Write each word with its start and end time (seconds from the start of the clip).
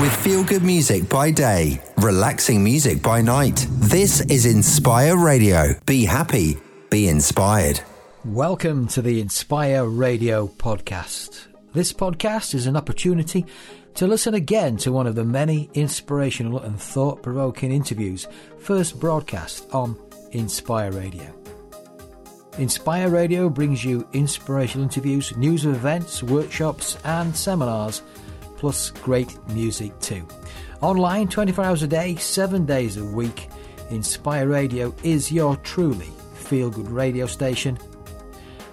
With 0.00 0.14
feel 0.14 0.44
good 0.44 0.62
music 0.62 1.08
by 1.08 1.32
day, 1.32 1.80
relaxing 1.96 2.62
music 2.62 3.02
by 3.02 3.20
night. 3.20 3.66
This 3.68 4.20
is 4.26 4.46
Inspire 4.46 5.16
Radio. 5.16 5.74
Be 5.86 6.04
happy, 6.04 6.56
be 6.88 7.08
inspired. 7.08 7.80
Welcome 8.24 8.86
to 8.88 9.02
the 9.02 9.20
Inspire 9.20 9.86
Radio 9.86 10.46
podcast. 10.46 11.48
This 11.72 11.92
podcast 11.92 12.54
is 12.54 12.68
an 12.68 12.76
opportunity 12.76 13.44
to 13.94 14.06
listen 14.06 14.34
again 14.34 14.76
to 14.76 14.92
one 14.92 15.08
of 15.08 15.16
the 15.16 15.24
many 15.24 15.68
inspirational 15.74 16.60
and 16.60 16.80
thought 16.80 17.20
provoking 17.20 17.72
interviews 17.72 18.28
first 18.60 19.00
broadcast 19.00 19.66
on 19.72 19.98
Inspire 20.30 20.92
Radio. 20.92 21.34
Inspire 22.56 23.08
Radio 23.08 23.48
brings 23.48 23.84
you 23.84 24.06
inspirational 24.12 24.84
interviews, 24.84 25.36
news 25.36 25.64
of 25.64 25.74
events, 25.74 26.22
workshops, 26.22 26.98
and 27.04 27.34
seminars 27.34 28.02
plus 28.58 28.90
great 28.90 29.36
music 29.48 29.98
too. 30.00 30.26
Online 30.80 31.26
24 31.26 31.64
hours 31.64 31.82
a 31.82 31.88
day, 31.88 32.14
7 32.16 32.66
days 32.66 32.96
a 32.96 33.04
week, 33.04 33.48
Inspire 33.90 34.46
Radio 34.46 34.94
is 35.02 35.32
your 35.32 35.56
truly 35.56 36.10
feel 36.34 36.70
good 36.70 36.90
radio 36.90 37.26
station. 37.26 37.78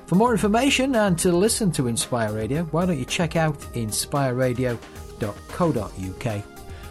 For 0.07 0.15
more 0.15 0.31
information 0.31 0.95
and 0.95 1.17
to 1.19 1.31
listen 1.31 1.71
to 1.73 1.87
Inspire 1.87 2.31
Radio, 2.31 2.63
why 2.65 2.85
don't 2.85 2.97
you 2.97 3.05
check 3.05 3.35
out 3.35 3.59
inspireradio.co.uk. 3.73 6.43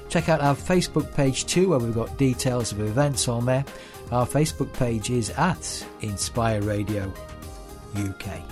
Check 0.08 0.28
out 0.28 0.40
our 0.40 0.54
Facebook 0.54 1.14
page 1.14 1.46
too, 1.46 1.70
where 1.70 1.78
we've 1.78 1.94
got 1.94 2.18
details 2.18 2.72
of 2.72 2.80
events 2.80 3.28
on 3.28 3.46
there. 3.46 3.64
Our 4.10 4.26
Facebook 4.26 4.72
page 4.72 5.10
is 5.10 5.30
at 5.30 5.86
Inspire 6.00 6.62
Radio 6.62 7.12
UK. 7.96 8.42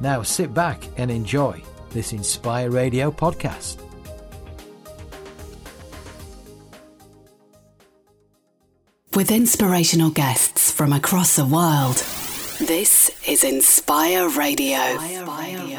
Now 0.00 0.22
sit 0.22 0.54
back 0.54 0.88
and 0.96 1.10
enjoy 1.10 1.62
this 1.94 2.12
Inspire 2.12 2.70
Radio 2.70 3.10
podcast. 3.10 3.78
With 9.14 9.30
inspirational 9.30 10.10
guests 10.10 10.72
from 10.72 10.92
across 10.92 11.36
the 11.36 11.46
world. 11.46 11.96
This 12.58 13.12
is 13.28 13.44
Inspire 13.44 14.28
Radio. 14.28 14.76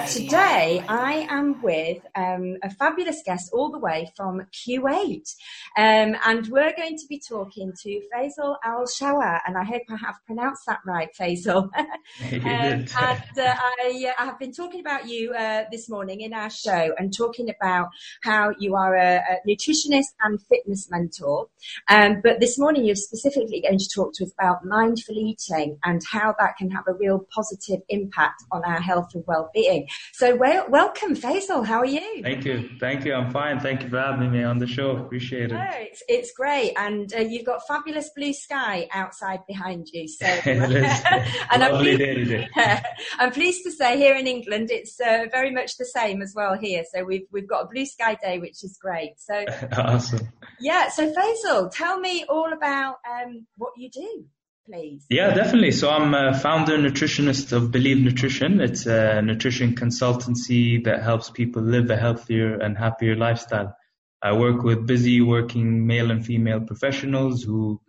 Today, 0.07 0.83
I 0.87 1.27
am 1.29 1.61
with 1.61 2.05
um, 2.15 2.57
a 2.61 2.69
fabulous 2.69 3.21
guest 3.25 3.51
all 3.53 3.71
the 3.71 3.79
way 3.79 4.11
from 4.15 4.41
Kuwait. 4.51 5.33
Um, 5.77 6.17
and 6.25 6.45
we're 6.47 6.73
going 6.75 6.97
to 6.97 7.07
be 7.07 7.19
talking 7.19 7.71
to 7.83 8.01
Faisal 8.13 8.57
Alshawa. 8.65 9.39
And 9.47 9.57
I 9.57 9.63
hope 9.63 9.83
I 9.89 9.95
have 9.95 10.15
pronounced 10.25 10.65
that 10.67 10.79
right, 10.85 11.09
Faisal. 11.17 11.69
um, 11.75 11.89
and 12.21 12.89
uh, 12.99 13.15
I, 13.37 14.05
uh, 14.09 14.21
I, 14.21 14.25
have 14.25 14.37
been 14.37 14.51
talking 14.51 14.81
about 14.81 15.07
you 15.07 15.33
uh, 15.33 15.63
this 15.71 15.89
morning 15.89 16.21
in 16.21 16.33
our 16.33 16.49
show 16.49 16.93
and 16.97 17.15
talking 17.15 17.49
about 17.49 17.89
how 18.21 18.53
you 18.59 18.75
are 18.75 18.95
a, 18.95 19.17
a 19.17 19.49
nutritionist 19.49 20.13
and 20.21 20.41
fitness 20.41 20.89
mentor. 20.91 21.47
Um, 21.89 22.21
but 22.21 22.41
this 22.41 22.59
morning, 22.59 22.85
you're 22.85 22.95
specifically 22.95 23.61
going 23.61 23.79
to 23.79 23.89
talk 23.95 24.13
to 24.15 24.25
us 24.25 24.33
about 24.37 24.65
mindful 24.65 25.15
eating 25.15 25.77
and 25.85 26.01
how 26.11 26.35
that 26.37 26.57
can 26.57 26.65
can 26.65 26.75
have 26.75 26.87
a 26.87 26.93
real 26.93 27.25
positive 27.33 27.81
impact 27.89 28.43
on 28.51 28.63
our 28.65 28.81
health 28.81 29.09
and 29.13 29.23
well-being. 29.27 29.87
So 30.13 30.33
well, 30.33 30.65
welcome, 30.69 31.13
Faisal. 31.13 31.65
How 31.65 31.79
are 31.79 31.85
you? 31.85 32.23
Thank 32.23 32.45
you. 32.45 32.69
Thank 32.79 33.03
you. 33.03 33.13
I'm 33.13 33.31
fine. 33.31 33.59
Thank 33.59 33.83
you 33.83 33.89
for 33.89 33.99
having 33.99 34.31
me 34.31 34.43
on 34.43 34.59
the 34.59 34.67
show. 34.67 34.91
Appreciate 34.91 35.51
it. 35.51 35.55
Oh, 35.55 35.71
it's, 35.73 36.03
it's 36.07 36.31
great. 36.31 36.71
And 36.77 37.13
uh, 37.13 37.19
you've 37.19 37.45
got 37.45 37.67
fabulous 37.67 38.09
blue 38.15 38.31
sky 38.31 38.87
outside 38.93 39.45
behind 39.45 39.87
you. 39.91 40.07
So, 40.07 40.25
and 40.45 41.63
I'm 41.63 41.77
pleased, 41.77 42.47
I'm 43.19 43.31
pleased 43.31 43.63
to 43.65 43.71
say 43.71 43.97
here 43.97 44.15
in 44.15 44.25
England, 44.25 44.71
it's 44.71 44.99
uh, 45.01 45.25
very 45.31 45.51
much 45.51 45.77
the 45.77 45.85
same 45.85 46.21
as 46.21 46.33
well 46.33 46.57
here. 46.57 46.83
So 46.93 47.03
we've, 47.03 47.27
we've 47.33 47.47
got 47.47 47.63
a 47.63 47.67
blue 47.67 47.85
sky 47.85 48.17
day, 48.23 48.39
which 48.39 48.63
is 48.63 48.77
great. 48.81 49.19
So 49.19 49.43
awesome. 49.77 50.29
Yeah. 50.61 50.87
So 50.89 51.13
Faisal, 51.13 51.69
tell 51.71 51.99
me 51.99 52.23
all 52.29 52.53
about 52.53 52.99
um, 53.05 53.47
what 53.57 53.73
you 53.75 53.89
do 53.89 54.25
please? 54.65 55.05
Yeah, 55.09 55.33
definitely. 55.33 55.71
So 55.71 55.89
I'm 55.89 56.13
a 56.13 56.37
founder 56.37 56.77
nutritionist 56.77 57.51
of 57.53 57.71
Believe 57.71 57.97
Nutrition. 57.97 58.59
It's 58.61 58.85
a 58.85 59.21
nutrition 59.21 59.75
consultancy 59.75 60.83
that 60.85 61.03
helps 61.03 61.29
people 61.29 61.61
live 61.61 61.89
a 61.89 61.97
healthier 61.97 62.55
and 62.59 62.77
happier 62.77 63.15
lifestyle. 63.15 63.75
I 64.21 64.33
work 64.33 64.63
with 64.63 64.87
busy 64.87 65.21
working 65.21 65.85
male 65.85 66.09
and 66.09 66.25
female 66.25 66.61
professionals 66.61 67.43
who, 67.43 67.79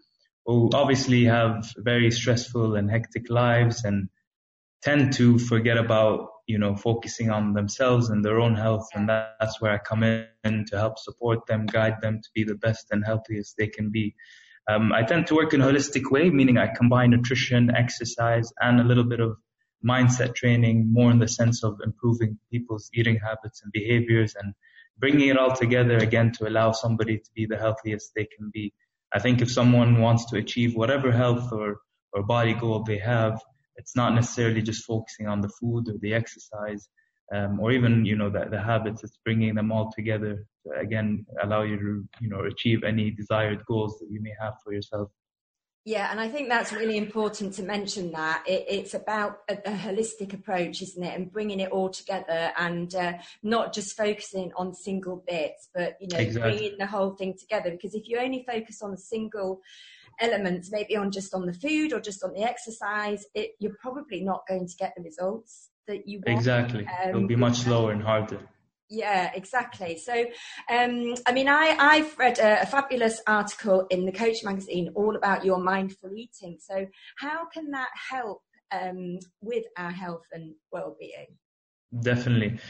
who 0.44 0.70
obviously 0.74 1.24
have 1.24 1.72
very 1.78 2.10
stressful 2.10 2.74
and 2.74 2.90
hectic 2.90 3.30
lives 3.30 3.84
and 3.84 4.08
tend 4.82 5.14
to 5.14 5.38
forget 5.38 5.78
about, 5.78 6.28
you 6.46 6.58
know, 6.58 6.76
focusing 6.76 7.30
on 7.30 7.54
themselves 7.54 8.10
and 8.10 8.24
their 8.24 8.38
own 8.38 8.54
health. 8.54 8.88
And 8.94 9.08
that's 9.08 9.60
where 9.60 9.72
I 9.72 9.78
come 9.78 10.02
in 10.02 10.64
to 10.66 10.76
help 10.76 10.98
support 10.98 11.46
them, 11.46 11.66
guide 11.66 12.00
them 12.02 12.20
to 12.22 12.28
be 12.34 12.44
the 12.44 12.54
best 12.54 12.88
and 12.90 13.04
healthiest 13.04 13.56
they 13.56 13.68
can 13.68 13.90
be. 13.90 14.14
Um, 14.68 14.92
I 14.92 15.02
tend 15.02 15.28
to 15.28 15.34
work 15.34 15.54
in 15.54 15.60
a 15.60 15.66
holistic 15.66 16.10
way, 16.10 16.30
meaning 16.30 16.58
I 16.58 16.66
combine 16.66 17.10
nutrition, 17.10 17.74
exercise, 17.74 18.52
and 18.60 18.80
a 18.80 18.84
little 18.84 19.04
bit 19.04 19.20
of 19.20 19.36
mindset 19.86 20.34
training, 20.34 20.92
more 20.92 21.10
in 21.10 21.18
the 21.18 21.28
sense 21.28 21.62
of 21.62 21.78
improving 21.84 22.38
people's 22.50 22.90
eating 22.92 23.18
habits 23.18 23.62
and 23.62 23.72
behaviors 23.72 24.34
and 24.34 24.54
bringing 24.98 25.28
it 25.28 25.38
all 25.38 25.54
together 25.54 25.98
again 25.98 26.32
to 26.32 26.48
allow 26.48 26.72
somebody 26.72 27.18
to 27.18 27.30
be 27.34 27.46
the 27.46 27.56
healthiest 27.56 28.12
they 28.16 28.24
can 28.24 28.50
be. 28.52 28.72
I 29.14 29.20
think 29.20 29.40
if 29.40 29.50
someone 29.50 30.00
wants 30.00 30.26
to 30.30 30.36
achieve 30.36 30.74
whatever 30.74 31.12
health 31.12 31.52
or, 31.52 31.78
or 32.12 32.22
body 32.24 32.54
goal 32.54 32.82
they 32.82 32.98
have, 32.98 33.40
it's 33.76 33.94
not 33.94 34.14
necessarily 34.14 34.62
just 34.62 34.84
focusing 34.84 35.28
on 35.28 35.42
the 35.42 35.50
food 35.60 35.88
or 35.88 35.98
the 36.00 36.14
exercise 36.14 36.88
um, 37.32 37.58
or 37.60 37.72
even 37.72 38.04
you 38.04 38.16
know 38.16 38.30
the, 38.30 38.46
the 38.50 38.60
habits 38.60 39.02
it's 39.02 39.18
bringing 39.24 39.54
them 39.54 39.72
all 39.72 39.92
together 39.92 40.44
to 40.64 40.72
again 40.78 41.24
allow 41.42 41.62
you 41.62 41.76
to 41.76 42.08
you 42.20 42.28
know 42.28 42.40
achieve 42.44 42.84
any 42.84 43.10
desired 43.10 43.64
goals 43.66 43.98
that 43.98 44.08
you 44.10 44.20
may 44.20 44.32
have 44.40 44.54
for 44.64 44.72
yourself 44.72 45.10
yeah, 45.86 46.10
and 46.10 46.18
I 46.18 46.28
think 46.28 46.48
that's 46.48 46.72
really 46.72 46.96
important 46.96 47.54
to 47.54 47.62
mention 47.62 48.10
that 48.10 48.42
it, 48.44 48.64
it's 48.68 48.94
about 48.94 49.38
a, 49.48 49.52
a, 49.52 49.70
holistic 49.70 50.34
approach, 50.34 50.82
isn't 50.82 51.00
it? 51.00 51.14
And 51.14 51.30
bringing 51.30 51.60
it 51.60 51.70
all 51.70 51.90
together 51.90 52.50
and 52.58 52.92
uh, 52.92 53.12
not 53.44 53.72
just 53.72 53.96
focusing 53.96 54.50
on 54.56 54.74
single 54.74 55.22
bits, 55.28 55.68
but 55.72 55.96
you 56.00 56.08
know, 56.08 56.18
exactly. 56.18 56.58
bringing 56.58 56.78
the 56.78 56.88
whole 56.88 57.10
thing 57.10 57.36
together. 57.38 57.70
Because 57.70 57.94
if 57.94 58.08
you 58.08 58.18
only 58.18 58.44
focus 58.44 58.82
on 58.82 58.96
single 58.96 59.60
elements, 60.20 60.72
maybe 60.72 60.96
on 60.96 61.12
just 61.12 61.32
on 61.32 61.46
the 61.46 61.54
food 61.54 61.92
or 61.92 62.00
just 62.00 62.24
on 62.24 62.32
the 62.32 62.42
exercise, 62.42 63.24
it, 63.36 63.52
you're 63.60 63.76
probably 63.80 64.24
not 64.24 64.42
going 64.48 64.66
to 64.66 64.76
get 64.76 64.92
the 64.96 65.04
results 65.04 65.70
that 65.86 66.08
you 66.08 66.22
want. 66.26 66.38
Exactly. 66.38 66.86
Um, 66.86 67.08
It'll 67.08 67.26
be 67.26 67.36
much 67.36 67.58
slower 67.58 67.92
and 67.92 68.02
harder. 68.02 68.40
Yeah, 68.88 69.32
exactly. 69.34 69.98
So, 69.98 70.12
um, 70.70 71.14
I 71.26 71.32
mean, 71.32 71.48
I, 71.48 71.76
I've 71.78 72.16
read 72.18 72.38
a, 72.38 72.62
a, 72.62 72.66
fabulous 72.66 73.20
article 73.26 73.86
in 73.90 74.06
the 74.06 74.12
Coach 74.12 74.44
magazine 74.44 74.92
all 74.94 75.16
about 75.16 75.44
your 75.44 75.58
mindful 75.58 76.10
eating. 76.14 76.58
So, 76.60 76.86
how 77.16 77.46
can 77.46 77.72
that 77.72 77.88
help 78.10 78.42
um, 78.70 79.18
with 79.40 79.64
our 79.76 79.90
health 79.90 80.26
and 80.32 80.54
well-being? 80.70 81.36
Definitely. 82.00 82.60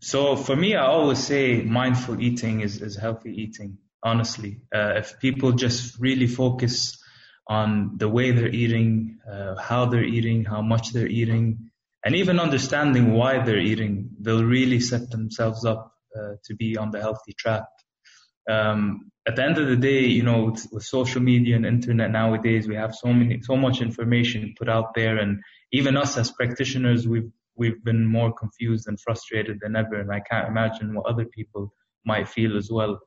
So, 0.00 0.34
for 0.34 0.56
me, 0.56 0.76
I 0.76 0.86
always 0.86 1.18
say 1.18 1.60
mindful 1.60 2.22
eating 2.22 2.62
is, 2.62 2.80
is 2.80 2.96
healthy 2.96 3.30
eating. 3.30 3.76
Honestly, 4.02 4.62
uh, 4.74 4.94
if 4.96 5.18
people 5.20 5.52
just 5.52 6.00
really 6.00 6.26
focus 6.26 6.96
on 7.46 7.98
the 7.98 8.08
way 8.08 8.30
they're 8.30 8.48
eating, 8.48 9.18
uh, 9.30 9.56
how 9.56 9.84
they're 9.84 10.04
eating, 10.04 10.44
how 10.44 10.62
much 10.62 10.92
they're 10.92 11.06
eating, 11.06 11.69
and 12.04 12.14
even 12.14 12.40
understanding 12.40 13.12
why 13.12 13.42
they're 13.44 13.58
eating, 13.58 14.10
they'll 14.20 14.44
really 14.44 14.80
set 14.80 15.10
themselves 15.10 15.64
up 15.64 15.92
uh, 16.16 16.34
to 16.44 16.54
be 16.54 16.76
on 16.76 16.90
the 16.90 17.00
healthy 17.00 17.34
track. 17.38 17.64
Um, 18.50 19.10
at 19.28 19.36
the 19.36 19.44
end 19.44 19.58
of 19.58 19.68
the 19.68 19.76
day, 19.76 20.06
you 20.06 20.22
know, 20.22 20.46
with, 20.46 20.66
with, 20.72 20.82
social 20.82 21.20
media 21.20 21.56
and 21.56 21.66
internet 21.66 22.10
nowadays, 22.10 22.66
we 22.66 22.74
have 22.74 22.94
so 22.94 23.12
many, 23.12 23.40
so 23.42 23.54
much 23.56 23.80
information 23.80 24.54
put 24.58 24.68
out 24.68 24.94
there, 24.94 25.18
and 25.18 25.40
even 25.72 25.96
us 25.96 26.16
as 26.16 26.32
practitioners, 26.32 27.06
we've 27.06 27.30
we've 27.54 27.84
been 27.84 28.06
more 28.06 28.32
confused 28.32 28.88
and 28.88 28.98
frustrated 28.98 29.58
than 29.60 29.76
ever, 29.76 30.00
and 30.00 30.10
I 30.10 30.20
can't 30.20 30.48
imagine 30.48 30.94
what 30.94 31.06
other 31.06 31.26
people 31.26 31.72
might 32.06 32.28
feel 32.28 32.56
as 32.56 32.70
well. 32.72 32.98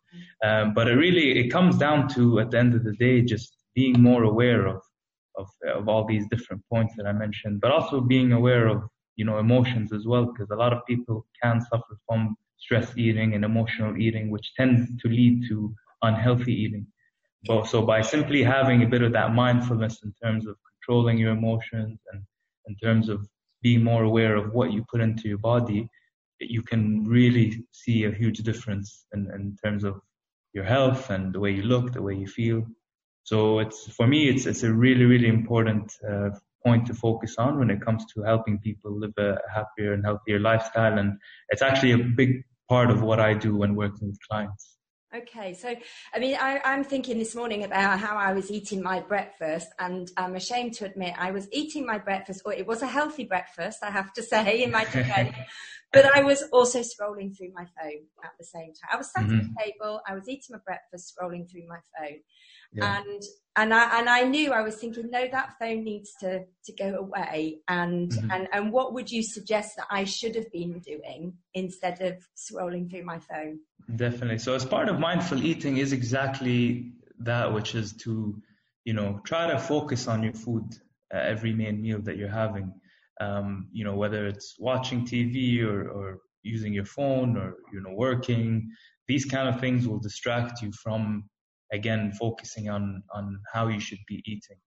Um, 0.46 0.74
but 0.74 0.88
it 0.88 0.94
really 0.94 1.40
it 1.40 1.50
comes 1.50 1.78
down 1.78 2.08
to 2.10 2.40
at 2.40 2.52
the 2.52 2.60
end 2.60 2.76
of 2.76 2.84
the 2.84 2.94
day, 2.94 3.22
just 3.22 3.58
being 3.74 4.02
more 4.02 4.24
aware 4.24 4.68
of 4.68 4.82
of, 5.38 5.48
of 5.74 5.88
all 5.88 6.06
these 6.06 6.26
different 6.30 6.62
points 6.72 6.94
that 6.98 7.06
I 7.06 7.14
mentioned, 7.14 7.62
but 7.62 7.72
also 7.72 8.02
being 8.02 8.34
aware 8.34 8.68
of, 8.68 8.84
you 9.16 9.26
know, 9.26 9.40
emotions 9.40 9.94
as 9.94 10.06
well, 10.06 10.26
because 10.26 10.50
a 10.52 10.56
lot 10.56 10.74
of 10.74 10.86
people 10.88 11.26
can 11.42 11.62
suffer 11.62 11.98
from 12.08 12.36
stress 12.58 12.94
eating 12.98 13.34
and 13.34 13.44
emotional 13.44 13.98
eating, 13.98 14.30
which 14.30 14.54
tends 14.56 14.90
to 15.02 15.10
lead 15.10 15.44
to 15.50 15.74
unhealthy 16.02 16.54
eating. 16.54 16.88
So, 17.46 17.64
so 17.64 17.82
by 17.82 18.02
simply 18.02 18.42
having 18.42 18.84
a 18.84 18.88
bit 18.88 19.02
of 19.02 19.12
that 19.14 19.34
mindfulness 19.34 20.02
in 20.04 20.14
terms 20.24 20.48
of 20.48 20.56
controlling 20.72 21.18
your 21.18 21.32
emotions 21.32 22.00
and 22.12 22.24
in 22.68 22.76
terms 22.78 23.10
of 23.10 23.28
being 23.62 23.84
more 23.84 24.04
aware 24.04 24.36
of 24.36 24.54
what 24.54 24.72
you 24.72 24.86
put 24.90 25.02
into 25.02 25.28
your 25.28 25.38
body, 25.38 25.90
you 26.40 26.62
can 26.62 27.06
really 27.06 27.66
see 27.72 28.06
a 28.06 28.12
huge 28.12 28.40
difference 28.40 29.06
in, 29.14 29.30
in 29.34 29.58
terms 29.64 29.84
of 29.84 30.00
your 30.54 30.64
health 30.64 31.10
and 31.10 31.34
the 31.34 31.40
way 31.40 31.52
you 31.52 31.64
look, 31.64 31.94
the 31.94 32.02
way 32.02 32.16
you 32.16 32.28
feel. 32.28 32.66
So 33.24 33.60
it's 33.60 33.88
for 33.92 34.08
me, 34.08 34.30
it's 34.30 34.46
it's 34.46 34.64
a 34.64 34.74
really 34.74 35.06
really 35.06 35.28
important 35.28 35.94
uh, 36.10 36.30
point 36.66 36.86
to 36.88 36.94
focus 36.94 37.36
on 37.38 37.60
when 37.60 37.70
it 37.70 37.82
comes 37.82 38.06
to 38.14 38.24
helping 38.24 38.60
people 38.60 38.98
live 38.98 39.14
a 39.18 39.38
happier 39.54 39.94
and 39.94 40.04
healthier 40.04 40.40
lifestyle. 40.40 40.98
And 40.98 41.18
it's 41.50 41.62
actually 41.62 41.92
a 41.92 41.98
big 41.98 42.44
part 42.70 42.90
of 42.90 43.02
what 43.02 43.20
I 43.20 43.34
do 43.34 43.56
when 43.58 43.76
working 43.76 44.08
with 44.08 44.20
clients. 44.30 44.78
Okay, 45.16 45.54
so 45.54 45.76
I 46.12 46.18
mean, 46.18 46.36
I, 46.42 46.60
am 46.64 46.84
thinking 46.84 47.20
this 47.20 47.36
morning 47.36 47.64
about 47.66 48.00
how 48.00 48.18
I 48.18 48.34
was 48.34 48.50
eating 48.50 48.82
my 48.82 49.00
breakfast, 49.00 49.68
and 49.78 50.10
I'm 50.18 50.36
ashamed 50.36 50.74
to 50.76 50.86
admit 50.86 51.14
I 51.20 51.30
was 51.30 51.48
eating 51.52 51.86
my 51.86 52.00
breakfast, 52.00 52.42
or 52.46 52.54
it 52.54 52.66
was 52.66 52.82
a 52.82 52.88
healthy 52.88 53.24
breakfast, 53.24 53.84
I 53.84 53.92
have 53.92 54.12
to 54.14 54.24
say, 54.24 54.64
in 54.64 54.72
my 54.72 54.86
defense. 54.92 55.36
but 55.92 56.06
I 56.06 56.24
was 56.24 56.44
also 56.52 56.80
scrolling 56.80 57.38
through 57.38 57.52
my 57.54 57.66
phone 57.80 58.08
at 58.24 58.32
the 58.40 58.46
same 58.46 58.74
time. 58.74 58.90
I 58.92 58.98
was 58.98 59.12
sat 59.12 59.26
mm-hmm. 59.26 59.38
at 59.38 59.44
the 59.44 59.64
table, 59.64 60.02
I 60.08 60.16
was 60.16 60.28
eating 60.28 60.54
my 60.54 60.60
breakfast, 60.66 61.14
scrolling 61.14 61.48
through 61.48 61.68
my 61.68 61.78
phone, 61.96 62.18
yeah. 62.74 62.98
and 62.98 63.22
and 63.56 63.72
I 63.72 64.00
and 64.00 64.10
I 64.10 64.24
knew 64.24 64.52
I 64.52 64.62
was 64.62 64.78
thinking, 64.78 65.12
no, 65.12 65.28
that 65.32 65.54
phone 65.60 65.84
needs 65.84 66.12
to 66.22 66.46
to 66.66 66.74
go 66.74 66.96
away. 66.96 67.60
And 67.68 68.10
mm-hmm. 68.12 68.32
and 68.32 68.48
and 68.52 68.72
what 68.72 68.96
would 68.96 69.12
you 69.12 69.22
suggest 69.22 69.76
that 69.78 69.86
I 69.92 70.06
should 70.06 70.36
have 70.36 70.52
been 70.52 70.80
doing 70.80 71.34
instead 71.54 72.02
of 72.02 72.16
scrolling 72.36 72.90
through 72.90 73.06
my 73.06 73.20
phone? 73.20 73.60
Definitely. 73.96 74.40
So 74.40 74.56
as 74.56 74.66
part 74.66 74.90
of 74.90 75.00
mindful 75.00 75.44
eating 75.44 75.78
is 75.78 75.94
exactly 75.94 76.94
that, 77.20 77.54
which 77.54 77.76
is 77.76 77.94
to 77.98 78.42
you 78.86 78.94
know 78.94 79.20
try 79.26 79.48
to 79.48 79.60
focus 79.60 80.08
on 80.08 80.24
your 80.24 80.34
food 80.34 80.64
uh, 81.14 81.18
every 81.18 81.54
main 81.54 81.82
meal 81.82 82.02
that 82.02 82.18
you're 82.18 82.30
having. 82.30 82.74
Um, 83.22 83.68
you 83.72 83.84
know 83.84 83.96
whether 83.96 84.26
it's 84.26 84.56
watching 84.58 85.06
TV 85.06 85.64
or, 85.64 85.90
or 85.90 86.20
using 86.44 86.74
your 86.74 86.86
phone 86.86 87.38
or 87.38 87.56
you 87.74 87.82
know 87.82 87.94
working, 87.94 88.72
these 89.08 89.26
kind 89.26 89.48
of 89.50 89.60
things 89.60 89.88
will 89.88 90.00
distract 90.00 90.62
you 90.62 90.72
from 90.72 91.26
again 91.72 92.14
focusing 92.14 92.70
on 92.70 93.04
on 93.14 93.40
how 93.52 93.68
you 93.68 93.80
should 93.80 94.04
be 94.08 94.24
eating. 94.26 94.58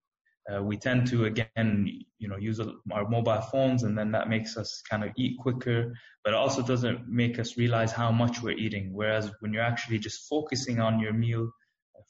Uh, 0.53 0.63
we 0.63 0.77
tend 0.77 1.09
to 1.09 1.25
again 1.25 1.89
you 2.19 2.29
know 2.29 2.37
use 2.37 2.61
our 2.61 3.09
mobile 3.09 3.41
phones 3.53 3.83
and 3.83 3.99
then 3.99 4.13
that 4.13 4.29
makes 4.29 4.57
us 4.57 4.81
kind 4.89 5.03
of 5.03 5.11
eat 5.17 5.37
quicker 5.39 5.93
but 6.23 6.33
it 6.33 6.37
also 6.37 6.63
doesn't 6.63 7.09
make 7.09 7.39
us 7.41 7.57
realize 7.57 7.91
how 7.91 8.13
much 8.13 8.43
we're 8.43 8.57
eating. 8.57 8.93
Whereas 8.93 9.31
when 9.41 9.53
you're 9.53 9.63
actually 9.63 9.99
just 9.99 10.29
focusing 10.29 10.81
on 10.81 11.01
your 11.01 11.13
meal 11.13 11.51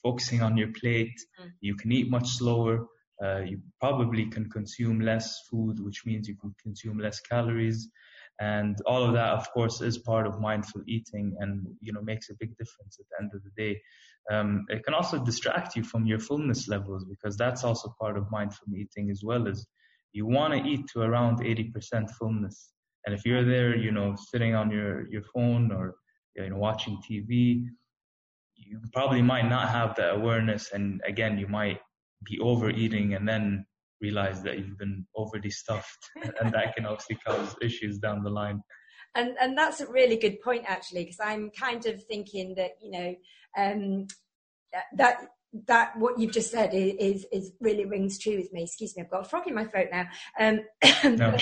focusing 0.02 0.42
on 0.42 0.56
your 0.56 0.68
plate 0.80 1.18
mm. 1.40 1.50
you 1.60 1.74
can 1.74 1.90
eat 1.92 2.10
much 2.10 2.28
slower. 2.28 2.86
Uh, 3.24 3.38
you 3.38 3.58
probably 3.80 4.26
can 4.26 4.50
consume 4.50 5.00
less 5.00 5.40
food 5.50 5.80
which 5.80 6.04
means 6.04 6.28
you 6.28 6.36
can 6.36 6.54
consume 6.62 6.98
less 6.98 7.18
calories 7.20 7.88
and 8.40 8.76
all 8.86 9.02
of 9.02 9.14
that 9.14 9.30
of 9.30 9.50
course 9.52 9.80
is 9.80 9.98
part 9.98 10.26
of 10.26 10.40
mindful 10.40 10.82
eating 10.86 11.34
and 11.40 11.66
you 11.80 11.92
know 11.92 12.02
makes 12.02 12.28
a 12.28 12.34
big 12.38 12.50
difference 12.58 12.98
at 13.00 13.06
the 13.10 13.24
end 13.24 13.32
of 13.34 13.42
the 13.42 13.50
day. 13.56 13.80
Um, 14.30 14.66
it 14.68 14.84
can 14.84 14.92
also 14.92 15.24
distract 15.24 15.76
you 15.76 15.84
from 15.84 16.04
your 16.04 16.18
fullness 16.18 16.68
levels 16.68 17.04
because 17.04 17.36
that's 17.36 17.64
also 17.64 17.94
part 18.00 18.18
of 18.18 18.30
mindful 18.30 18.66
eating 18.74 19.10
as 19.10 19.22
well 19.24 19.46
as 19.46 19.64
you 20.12 20.26
want 20.26 20.52
to 20.54 20.68
eat 20.68 20.86
to 20.92 21.02
around 21.02 21.40
80% 21.40 22.10
fullness. 22.10 22.72
And 23.06 23.14
if 23.14 23.24
you're 23.24 23.44
there 23.44 23.76
you 23.76 23.92
know 23.92 24.16
sitting 24.30 24.54
on 24.54 24.70
your 24.70 25.08
your 25.08 25.22
phone 25.22 25.72
or 25.72 25.94
you 26.34 26.50
know 26.50 26.58
watching 26.58 26.98
tv 27.08 27.64
you 28.58 28.80
probably 28.92 29.22
might 29.22 29.48
not 29.48 29.68
have 29.68 29.94
that 29.96 30.14
awareness. 30.14 30.72
And 30.72 31.00
again 31.06 31.38
you 31.38 31.46
might 31.46 31.80
be 32.24 32.38
overeating 32.40 33.14
and 33.14 33.28
then 33.28 33.64
realize 34.00 34.42
that 34.42 34.58
you've 34.58 34.78
been 34.78 35.06
overly 35.16 35.50
stuffed 35.50 36.10
and 36.40 36.52
that 36.52 36.74
can 36.74 36.86
obviously 36.86 37.16
cause 37.26 37.54
issues 37.62 37.98
down 37.98 38.22
the 38.22 38.30
line 38.30 38.60
and 39.14 39.36
and 39.40 39.56
that's 39.56 39.80
a 39.80 39.86
really 39.90 40.16
good 40.16 40.40
point 40.42 40.64
actually 40.66 41.04
because 41.04 41.20
i'm 41.24 41.50
kind 41.50 41.86
of 41.86 42.02
thinking 42.04 42.54
that 42.54 42.72
you 42.82 42.90
know 42.90 43.14
um, 43.58 44.06
that 44.94 45.28
that 45.66 45.98
what 45.98 46.18
you've 46.18 46.32
just 46.32 46.50
said 46.50 46.74
is, 46.74 47.24
is 47.32 47.52
really 47.60 47.84
rings 47.84 48.18
true 48.18 48.36
with 48.36 48.52
me. 48.52 48.64
Excuse 48.64 48.96
me, 48.96 49.02
I've 49.02 49.10
got 49.10 49.26
a 49.26 49.28
frog 49.28 49.46
in 49.46 49.54
my 49.54 49.64
throat 49.64 49.88
now. 49.90 50.06
Um, 50.38 50.60
no. 51.16 51.36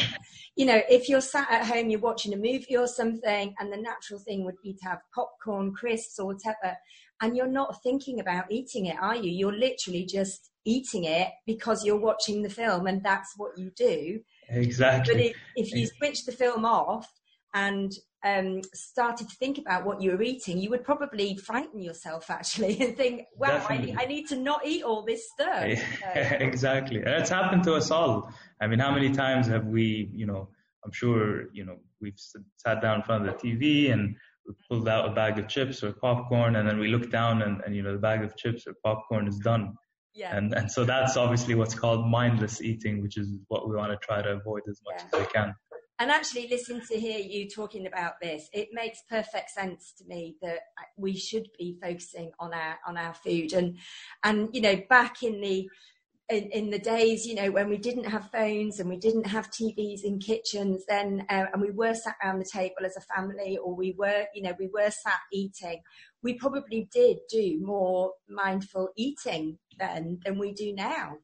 you 0.57 0.67
know, 0.67 0.81
if 0.89 1.09
you're 1.09 1.21
sat 1.21 1.51
at 1.51 1.67
home, 1.67 1.91
you're 1.91 2.01
watching 2.01 2.33
a 2.33 2.37
movie 2.37 2.77
or 2.77 2.87
something, 2.87 3.55
and 3.59 3.73
the 3.73 3.77
natural 3.77 4.21
thing 4.21 4.45
would 4.45 4.61
be 4.63 4.75
to 4.75 4.85
have 4.85 5.01
popcorn, 5.15 5.73
crisps, 5.73 6.19
or 6.19 6.27
whatever, 6.27 6.77
and 7.25 7.35
you're 7.35 7.47
not 7.47 7.83
thinking 7.83 8.21
about 8.21 8.45
eating 8.51 8.85
it, 8.85 8.97
are 9.01 9.17
you? 9.17 9.31
You're 9.31 9.59
literally 9.59 10.05
just 10.05 10.51
eating 10.67 11.05
it 11.05 11.29
because 11.47 11.83
you're 11.83 11.97
watching 11.97 12.43
the 12.43 12.51
film 12.51 12.87
and 12.87 13.03
that's 13.03 13.33
what 13.39 13.57
you 13.57 13.71
do. 13.75 14.21
Exactly. 14.51 15.15
But 15.15 15.23
if, 15.23 15.37
if 15.57 15.75
you 15.75 15.87
switch 15.87 16.27
the 16.27 16.33
film 16.33 16.67
off 16.67 17.11
and 17.55 17.95
um, 18.27 18.61
started 18.75 19.31
to 19.31 19.37
think 19.37 19.57
about 19.57 19.87
what 19.87 20.03
you 20.03 20.11
were 20.11 20.23
eating, 20.23 20.59
you 20.59 20.69
would 20.69 20.85
probably 20.85 21.35
frighten 21.39 21.81
yourself 21.81 22.31
actually 22.31 22.79
and 22.83 22.95
think, 22.95 23.23
wow, 23.37 23.65
I 23.71 23.79
need, 23.79 23.97
I 23.99 24.05
need, 24.05 24.29
to 24.29 24.37
not 24.37 24.67
eat 24.67 24.83
all 24.83 25.03
this 25.03 25.31
stuff. 25.31 25.65
exactly. 26.15 26.99
And 26.99 27.09
it's 27.09 27.31
happened 27.31 27.65
to 27.65 27.73
us 27.73 27.91
all. 27.91 28.31
I 28.61 28.67
mean, 28.67 28.81
how 28.81 28.93
many 28.93 29.13
times 29.13 29.47
have 29.47 29.65
we, 29.65 30.11
you 30.13 30.27
know, 30.27 30.51
I'm 30.85 30.93
sure, 30.93 31.51
you 31.55 31.65
know, 31.65 31.77
we've 32.03 32.19
sat 32.59 32.83
down 32.83 32.97
in 32.97 33.03
front 33.03 33.27
of 33.27 33.41
the 33.41 33.49
TV 33.49 33.91
and 33.91 34.15
pulled 34.69 34.89
out 34.89 35.09
a 35.09 35.13
bag 35.13 35.39
of 35.39 35.49
chips 35.49 35.83
or 35.83 35.93
popcorn 35.93 36.57
and 36.57 36.69
then 36.69 36.79
we 36.79 36.89
look 36.89 37.11
down 37.11 37.43
and, 37.43 37.63
and 37.65 37.75
you 37.75 37.83
know, 37.83 37.93
the 37.93 37.99
bag 37.99 38.23
of 38.23 38.37
chips 38.37 38.67
or 38.67 38.75
popcorn 38.85 39.27
is 39.29 39.39
done. 39.39 39.75
Yeah. 40.15 40.37
And 40.37 40.55
and 40.55 40.71
so 40.71 40.85
that's 40.85 41.17
obviously 41.17 41.55
what's 41.57 41.75
called 41.75 42.09
mindless 42.09 42.63
eating, 42.63 43.03
which 43.03 43.17
is 43.17 43.29
what 43.49 43.69
we 43.69 43.75
want 43.75 43.91
to 43.91 44.07
try 44.07 44.23
to 44.23 44.31
avoid 44.31 44.63
as 44.69 44.81
much 44.87 45.01
yeah. 45.01 45.19
as 45.19 45.27
we 45.27 45.33
can. 45.33 45.55
And 46.01 46.11
actually, 46.11 46.49
listening 46.49 46.83
to 46.91 46.99
hear 46.99 47.19
you 47.19 47.49
talking 47.49 47.87
about 47.87 48.15
this, 48.21 48.49
it 48.53 48.69
makes 48.73 49.03
perfect 49.09 49.51
sense 49.51 49.93
to 49.99 50.05
me 50.07 50.37
that 50.43 50.59
we 50.97 51.17
should 51.17 51.49
be 51.57 51.79
focusing 51.81 52.33
on 52.41 52.53
our 52.53 52.79
on 52.87 52.97
our 52.97 53.15
food. 53.15 53.53
And 53.53 53.79
and 54.25 54.49
you 54.53 54.61
know, 54.61 54.81
back 54.89 55.23
in 55.23 55.41
the 55.41 55.69
in, 56.31 56.45
in, 56.51 56.71
the 56.71 56.79
days, 56.79 57.27
you 57.27 57.35
know, 57.35 57.51
when 57.51 57.69
we 57.69 57.77
didn't 57.77 58.05
have 58.05 58.31
phones 58.31 58.81
and 58.81 58.89
we 58.89 58.97
didn't 58.97 59.27
have 59.27 59.51
TVs 59.51 60.05
in 60.05 60.19
kitchens, 60.19 60.85
then 60.89 61.27
uh, 61.29 61.47
and 61.53 61.61
we 61.61 61.71
were 61.71 61.95
sat 61.95 62.17
around 62.23 62.39
the 62.39 62.51
table 62.51 62.85
as 62.85 62.97
a 62.97 63.15
family, 63.15 63.59
or 63.59 63.75
we 63.75 63.95
were, 63.99 64.25
you 64.35 64.43
know, 64.43 64.55
we 64.59 64.69
were 64.73 64.91
sat 64.91 65.21
eating. 65.33 65.83
We 66.23 66.35
probably 66.35 66.89
did 66.91 67.19
do 67.29 67.61
more 67.61 68.13
mindful 68.29 68.89
eating 68.97 69.59
then 69.79 70.21
than 70.25 70.39
we 70.39 70.53
do 70.53 70.73
now. 70.73 71.19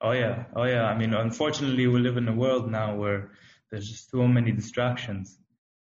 Oh 0.00 0.12
yeah, 0.12 0.44
oh 0.54 0.64
yeah. 0.64 0.84
I 0.84 0.96
mean, 0.96 1.12
unfortunately, 1.12 1.86
we 1.86 2.00
live 2.00 2.16
in 2.16 2.28
a 2.28 2.34
world 2.34 2.70
now 2.70 2.96
where 2.96 3.32
there's 3.70 3.88
just 3.88 4.10
so 4.10 4.26
many 4.26 4.52
distractions, 4.52 5.38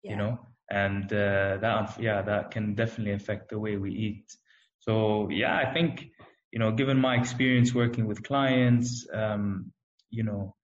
yeah. 0.02 0.10
you 0.10 0.16
know, 0.16 0.38
and 0.70 1.04
uh, 1.12 1.58
that 1.60 1.96
yeah, 2.00 2.22
that 2.22 2.50
can 2.50 2.74
definitely 2.74 3.12
affect 3.12 3.50
the 3.50 3.58
way 3.58 3.76
we 3.76 3.92
eat. 3.92 4.36
So 4.80 5.28
yeah, 5.30 5.56
I 5.56 5.72
think 5.72 6.10
you 6.56 6.60
know, 6.60 6.72
given 6.72 6.98
my 6.98 7.16
experience 7.16 7.74
working 7.74 8.06
with 8.06 8.22
clients, 8.22 9.06
um, 9.12 9.70
you 10.08 10.22
know, 10.22 10.54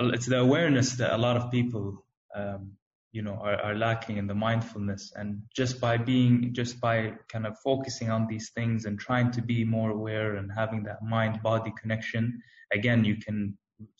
uh, 0.00 0.08
it's 0.14 0.24
the 0.24 0.38
awareness 0.38 0.92
that 0.92 1.12
a 1.14 1.18
lot 1.18 1.36
of 1.36 1.50
people, 1.50 2.06
um, 2.34 2.72
you 3.12 3.20
know, 3.20 3.34
are, 3.34 3.60
are, 3.60 3.74
lacking 3.74 4.16
in 4.16 4.26
the 4.26 4.34
mindfulness. 4.34 5.12
And 5.14 5.42
just 5.54 5.78
by 5.78 5.98
being, 5.98 6.54
just 6.54 6.80
by 6.80 7.12
kind 7.30 7.46
of 7.46 7.58
focusing 7.58 8.10
on 8.10 8.26
these 8.28 8.48
things 8.54 8.86
and 8.86 8.98
trying 8.98 9.30
to 9.32 9.42
be 9.42 9.62
more 9.62 9.90
aware 9.90 10.36
and 10.36 10.50
having 10.50 10.82
that 10.84 11.02
mind 11.02 11.42
body 11.42 11.74
connection, 11.78 12.40
again, 12.72 13.04
you 13.04 13.16
can, 13.16 13.58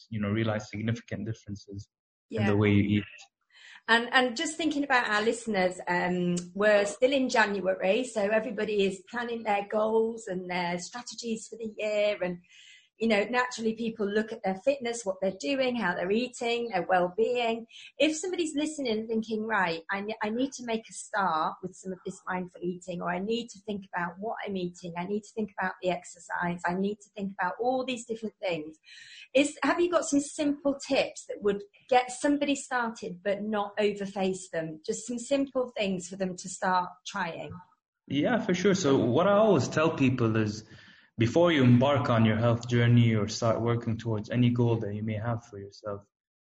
you 0.08 0.20
know, 0.22 0.30
realize 0.30 0.70
significant 0.70 1.26
differences 1.26 1.86
yeah. 2.30 2.40
in 2.40 2.46
the 2.46 2.56
way 2.56 2.70
you 2.70 3.00
eat. 3.00 3.04
And, 3.88 4.08
and 4.12 4.36
just 4.36 4.56
thinking 4.56 4.82
about 4.82 5.08
our 5.08 5.22
listeners, 5.22 5.78
um, 5.86 6.34
we're 6.54 6.86
still 6.86 7.12
in 7.12 7.28
January, 7.28 8.02
so 8.02 8.20
everybody 8.20 8.84
is 8.84 9.02
planning 9.08 9.44
their 9.44 9.66
goals 9.70 10.26
and 10.26 10.50
their 10.50 10.78
strategies 10.80 11.46
for 11.46 11.56
the 11.56 11.72
year. 11.78 12.16
And 12.20 12.38
you 12.98 13.08
know, 13.08 13.26
naturally 13.30 13.74
people 13.74 14.06
look 14.06 14.32
at 14.32 14.42
their 14.42 14.60
fitness, 14.64 15.04
what 15.04 15.16
they're 15.20 15.32
doing, 15.38 15.76
how 15.76 15.94
they're 15.94 16.10
eating, 16.10 16.68
their 16.68 16.86
well-being. 16.88 17.66
If 17.98 18.16
somebody's 18.16 18.54
listening 18.54 18.92
and 18.92 19.08
thinking, 19.08 19.46
right, 19.46 19.82
I, 19.90 20.04
I 20.22 20.30
need 20.30 20.52
to 20.54 20.64
make 20.64 20.88
a 20.88 20.92
start 20.92 21.56
with 21.62 21.74
some 21.74 21.92
of 21.92 21.98
this 22.06 22.20
mindful 22.26 22.60
eating, 22.62 23.02
or 23.02 23.10
I 23.10 23.18
need 23.18 23.48
to 23.50 23.58
think 23.60 23.84
about 23.94 24.14
what 24.18 24.36
I'm 24.46 24.56
eating, 24.56 24.94
I 24.96 25.04
need 25.04 25.24
to 25.24 25.32
think 25.34 25.50
about 25.58 25.72
the 25.82 25.90
exercise, 25.90 26.62
I 26.66 26.74
need 26.74 26.96
to 26.96 27.08
think 27.14 27.32
about 27.38 27.54
all 27.60 27.84
these 27.84 28.06
different 28.06 28.34
things. 28.40 28.78
Is 29.34 29.58
have 29.62 29.80
you 29.80 29.90
got 29.90 30.06
some 30.06 30.20
simple 30.20 30.78
tips 30.88 31.26
that 31.26 31.42
would 31.42 31.62
get 31.90 32.10
somebody 32.10 32.54
started 32.54 33.18
but 33.22 33.42
not 33.42 33.76
overface 33.76 34.50
them? 34.52 34.80
Just 34.86 35.06
some 35.06 35.18
simple 35.18 35.72
things 35.76 36.08
for 36.08 36.16
them 36.16 36.36
to 36.36 36.48
start 36.48 36.88
trying. 37.06 37.52
Yeah, 38.06 38.38
for 38.38 38.54
sure. 38.54 38.74
So 38.74 38.96
what 38.96 39.26
I 39.26 39.32
always 39.32 39.68
tell 39.68 39.90
people 39.90 40.36
is 40.36 40.64
before 41.18 41.50
you 41.50 41.64
embark 41.64 42.10
on 42.10 42.24
your 42.24 42.36
health 42.36 42.68
journey 42.68 43.14
or 43.14 43.26
start 43.26 43.60
working 43.60 43.96
towards 43.96 44.30
any 44.30 44.50
goal 44.50 44.76
that 44.76 44.94
you 44.94 45.02
may 45.02 45.14
have 45.14 45.44
for 45.46 45.58
yourself, 45.58 46.02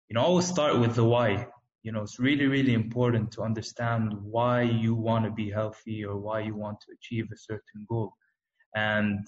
you 0.07 0.13
know, 0.13 0.21
always 0.21 0.45
start 0.45 0.77
with 0.77 0.93
the 0.95 1.03
why. 1.03 1.47
You 1.83 1.91
know, 1.91 2.03
it's 2.03 2.19
really, 2.19 2.45
really 2.45 2.75
important 2.75 3.31
to 3.31 3.41
understand 3.41 4.13
why 4.21 4.61
you 4.61 4.93
want 4.93 5.25
to 5.25 5.31
be 5.31 5.49
healthy 5.49 6.05
or 6.05 6.17
why 6.17 6.41
you 6.41 6.55
want 6.55 6.79
to 6.81 6.93
achieve 6.93 7.27
a 7.31 7.37
certain 7.37 7.87
goal. 7.89 8.13
And 8.75 9.25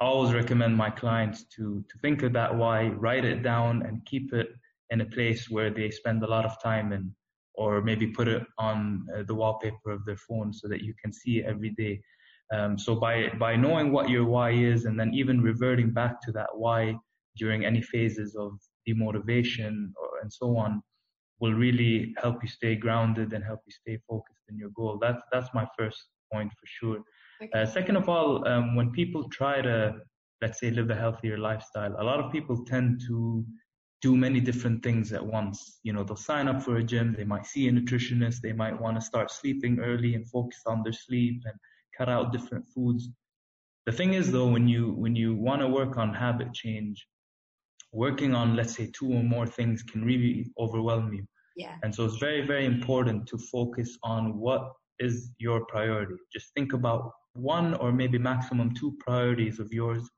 I 0.00 0.04
always 0.04 0.32
recommend 0.32 0.76
my 0.76 0.90
clients 0.90 1.44
to, 1.56 1.84
to 1.90 1.98
think 1.98 2.22
of 2.22 2.32
that 2.34 2.54
why, 2.54 2.88
write 2.88 3.24
it 3.24 3.42
down 3.42 3.82
and 3.82 4.04
keep 4.06 4.32
it 4.32 4.50
in 4.90 5.00
a 5.00 5.06
place 5.06 5.50
where 5.50 5.70
they 5.70 5.90
spend 5.90 6.22
a 6.22 6.28
lot 6.28 6.44
of 6.44 6.62
time 6.62 6.92
in, 6.92 7.12
or 7.54 7.82
maybe 7.82 8.06
put 8.06 8.28
it 8.28 8.46
on 8.58 9.04
uh, 9.16 9.24
the 9.26 9.34
wallpaper 9.34 9.90
of 9.90 10.04
their 10.04 10.16
phone 10.16 10.52
so 10.52 10.68
that 10.68 10.82
you 10.82 10.94
can 11.02 11.12
see 11.12 11.38
it 11.38 11.46
every 11.46 11.70
day 11.70 12.00
um, 12.52 12.78
so 12.78 12.94
by 12.94 13.28
by 13.40 13.56
knowing 13.56 13.92
what 13.92 14.08
your 14.08 14.24
why 14.24 14.50
is, 14.50 14.84
and 14.84 14.98
then 14.98 15.12
even 15.14 15.40
reverting 15.40 15.90
back 15.90 16.20
to 16.22 16.32
that 16.32 16.48
why 16.54 16.94
during 17.36 17.64
any 17.64 17.82
phases 17.82 18.36
of 18.36 18.52
demotivation 18.88 19.90
or, 20.00 20.20
and 20.22 20.32
so 20.32 20.56
on, 20.56 20.82
will 21.40 21.52
really 21.52 22.14
help 22.22 22.42
you 22.42 22.48
stay 22.48 22.76
grounded 22.76 23.32
and 23.32 23.44
help 23.44 23.60
you 23.66 23.72
stay 23.72 23.98
focused 24.08 24.44
in 24.48 24.56
your 24.56 24.70
goal. 24.70 24.98
That's 25.00 25.22
that's 25.32 25.48
my 25.54 25.66
first 25.78 26.04
point 26.32 26.52
for 26.52 26.66
sure. 26.66 26.98
Okay. 27.42 27.50
Uh, 27.54 27.66
second 27.66 27.96
of 27.96 28.08
all, 28.08 28.46
um, 28.48 28.76
when 28.76 28.90
people 28.92 29.28
try 29.28 29.60
to 29.60 29.96
let's 30.42 30.60
say 30.60 30.70
live 30.70 30.90
a 30.90 30.94
healthier 30.94 31.38
lifestyle, 31.38 31.94
a 31.98 32.04
lot 32.04 32.20
of 32.20 32.30
people 32.30 32.64
tend 32.64 33.00
to 33.08 33.44
do 34.02 34.16
many 34.16 34.40
different 34.40 34.82
things 34.82 35.12
at 35.12 35.24
once. 35.24 35.80
You 35.82 35.92
know, 35.92 36.04
they'll 36.04 36.16
sign 36.16 36.48
up 36.48 36.62
for 36.62 36.76
a 36.76 36.84
gym, 36.84 37.14
they 37.16 37.24
might 37.24 37.46
see 37.46 37.68
a 37.68 37.72
nutritionist, 37.72 38.40
they 38.40 38.52
might 38.52 38.78
want 38.80 38.96
to 38.96 39.00
start 39.00 39.30
sleeping 39.30 39.80
early 39.80 40.14
and 40.14 40.28
focus 40.28 40.60
on 40.66 40.82
their 40.82 40.92
sleep 40.92 41.42
and 41.44 41.54
cut 41.96 42.08
out 42.08 42.32
different 42.32 42.66
foods. 42.74 43.08
The 43.86 43.92
thing 43.92 44.14
is 44.14 44.32
though, 44.32 44.48
when 44.48 44.66
you 44.68 44.92
when 44.92 45.14
you 45.14 45.34
want 45.34 45.60
to 45.62 45.68
work 45.68 45.96
on 45.96 46.12
habit 46.12 46.52
change, 46.52 47.06
working 47.92 48.34
on 48.34 48.56
let's 48.56 48.74
say 48.74 48.90
two 48.92 49.12
or 49.12 49.22
more 49.22 49.46
things 49.46 49.82
can 49.82 50.04
really 50.04 50.50
overwhelm 50.58 51.12
you. 51.12 51.26
Yeah. 51.56 51.76
And 51.82 51.94
so 51.94 52.04
it's 52.04 52.18
very, 52.18 52.46
very 52.46 52.66
important 52.66 53.26
to 53.28 53.38
focus 53.38 53.96
on 54.02 54.38
what 54.38 54.72
is 54.98 55.30
your 55.38 55.64
priority. 55.66 56.14
Just 56.32 56.52
think 56.54 56.74
about 56.74 57.10
one 57.32 57.74
or 57.74 57.92
maybe 57.92 58.18
maximum 58.18 58.74
two 58.74 58.96
priorities 59.00 59.58
of 59.58 59.72
yours 59.72 60.08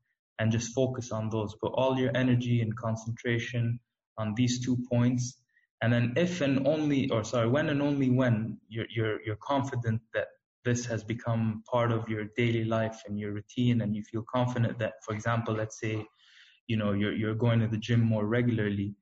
and 0.40 0.50
just 0.50 0.74
focus 0.74 1.12
on 1.12 1.30
those. 1.30 1.54
Put 1.62 1.72
all 1.74 1.98
your 1.98 2.10
energy 2.16 2.60
and 2.60 2.76
concentration 2.76 3.78
on 4.18 4.34
these 4.36 4.64
two 4.64 4.76
points. 4.90 5.40
And 5.82 5.92
then 5.92 6.12
if 6.16 6.40
and 6.40 6.66
only, 6.66 7.08
or 7.10 7.22
sorry, 7.22 7.48
when 7.48 7.68
and 7.68 7.80
only 7.80 8.10
when 8.10 8.58
you're, 8.68 8.86
you're, 8.90 9.22
you're 9.24 9.36
confident 9.36 10.00
that 10.14 10.26
this 10.64 10.84
has 10.86 11.04
become 11.04 11.62
part 11.70 11.92
of 11.92 12.08
your 12.08 12.26
daily 12.36 12.64
life 12.64 13.02
and 13.06 13.18
your 13.18 13.32
routine 13.32 13.80
and 13.80 13.94
you 13.94 14.02
feel 14.02 14.24
confident 14.32 14.78
that, 14.78 14.94
for 15.04 15.14
example, 15.14 15.54
let's 15.54 15.80
say, 15.80 16.04
you 16.66 16.76
know, 16.76 16.92
you're, 16.92 17.14
you're 17.14 17.34
going 17.34 17.60
to 17.60 17.68
the 17.68 17.76
gym 17.76 18.00
more 18.00 18.26
regularly 18.26 18.94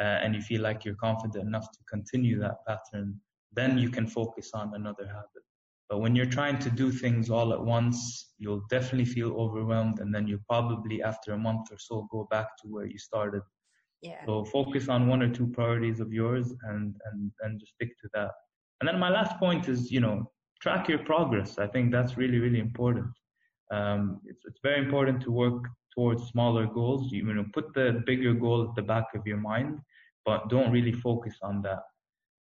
uh, 0.00 0.18
and 0.22 0.34
you 0.34 0.40
feel 0.40 0.62
like 0.62 0.84
you're 0.84 0.96
confident 0.96 1.46
enough 1.46 1.70
to 1.70 1.78
continue 1.88 2.38
that 2.38 2.56
pattern, 2.66 3.20
then 3.52 3.78
you 3.78 3.90
can 3.90 4.06
focus 4.06 4.50
on 4.54 4.72
another 4.74 5.06
habit. 5.06 5.44
But 5.88 5.98
when 5.98 6.16
you're 6.16 6.24
trying 6.24 6.58
to 6.60 6.70
do 6.70 6.90
things 6.90 7.28
all 7.28 7.52
at 7.52 7.62
once, 7.62 8.32
you'll 8.38 8.64
definitely 8.70 9.04
feel 9.04 9.32
overwhelmed, 9.34 10.00
and 10.00 10.14
then 10.14 10.26
you'll 10.26 10.40
probably, 10.48 11.02
after 11.02 11.32
a 11.32 11.38
month 11.38 11.70
or 11.70 11.76
so, 11.78 12.08
go 12.10 12.26
back 12.30 12.46
to 12.62 12.68
where 12.68 12.86
you 12.86 12.98
started. 12.98 13.42
Yeah. 14.00 14.24
So 14.24 14.46
focus 14.46 14.88
on 14.88 15.06
one 15.06 15.22
or 15.22 15.28
two 15.28 15.48
priorities 15.48 16.00
of 16.00 16.10
yours, 16.10 16.54
and 16.62 16.96
and 17.12 17.30
and 17.42 17.60
just 17.60 17.74
stick 17.74 17.90
to 18.00 18.08
that. 18.14 18.30
And 18.80 18.88
then 18.88 18.98
my 18.98 19.10
last 19.10 19.38
point 19.38 19.68
is, 19.68 19.92
you 19.92 20.00
know, 20.00 20.30
track 20.62 20.88
your 20.88 21.00
progress. 21.00 21.58
I 21.58 21.66
think 21.66 21.90
that's 21.90 22.16
really 22.16 22.38
really 22.38 22.60
important. 22.60 23.10
Um, 23.72 24.20
it's 24.26 24.44
it's 24.44 24.60
very 24.62 24.78
important 24.78 25.22
to 25.22 25.30
work 25.30 25.64
towards 25.94 26.28
smaller 26.28 26.66
goals. 26.66 27.12
You, 27.12 27.26
you 27.26 27.34
know, 27.34 27.46
put 27.52 27.74
the 27.74 28.02
bigger 28.06 28.32
goal 28.34 28.68
at 28.68 28.74
the 28.74 28.82
back 28.82 29.06
of 29.14 29.26
your 29.26 29.38
mind, 29.38 29.78
but 30.24 30.48
don't 30.48 30.72
really 30.72 30.92
focus 30.92 31.36
on 31.42 31.62
that. 31.62 31.82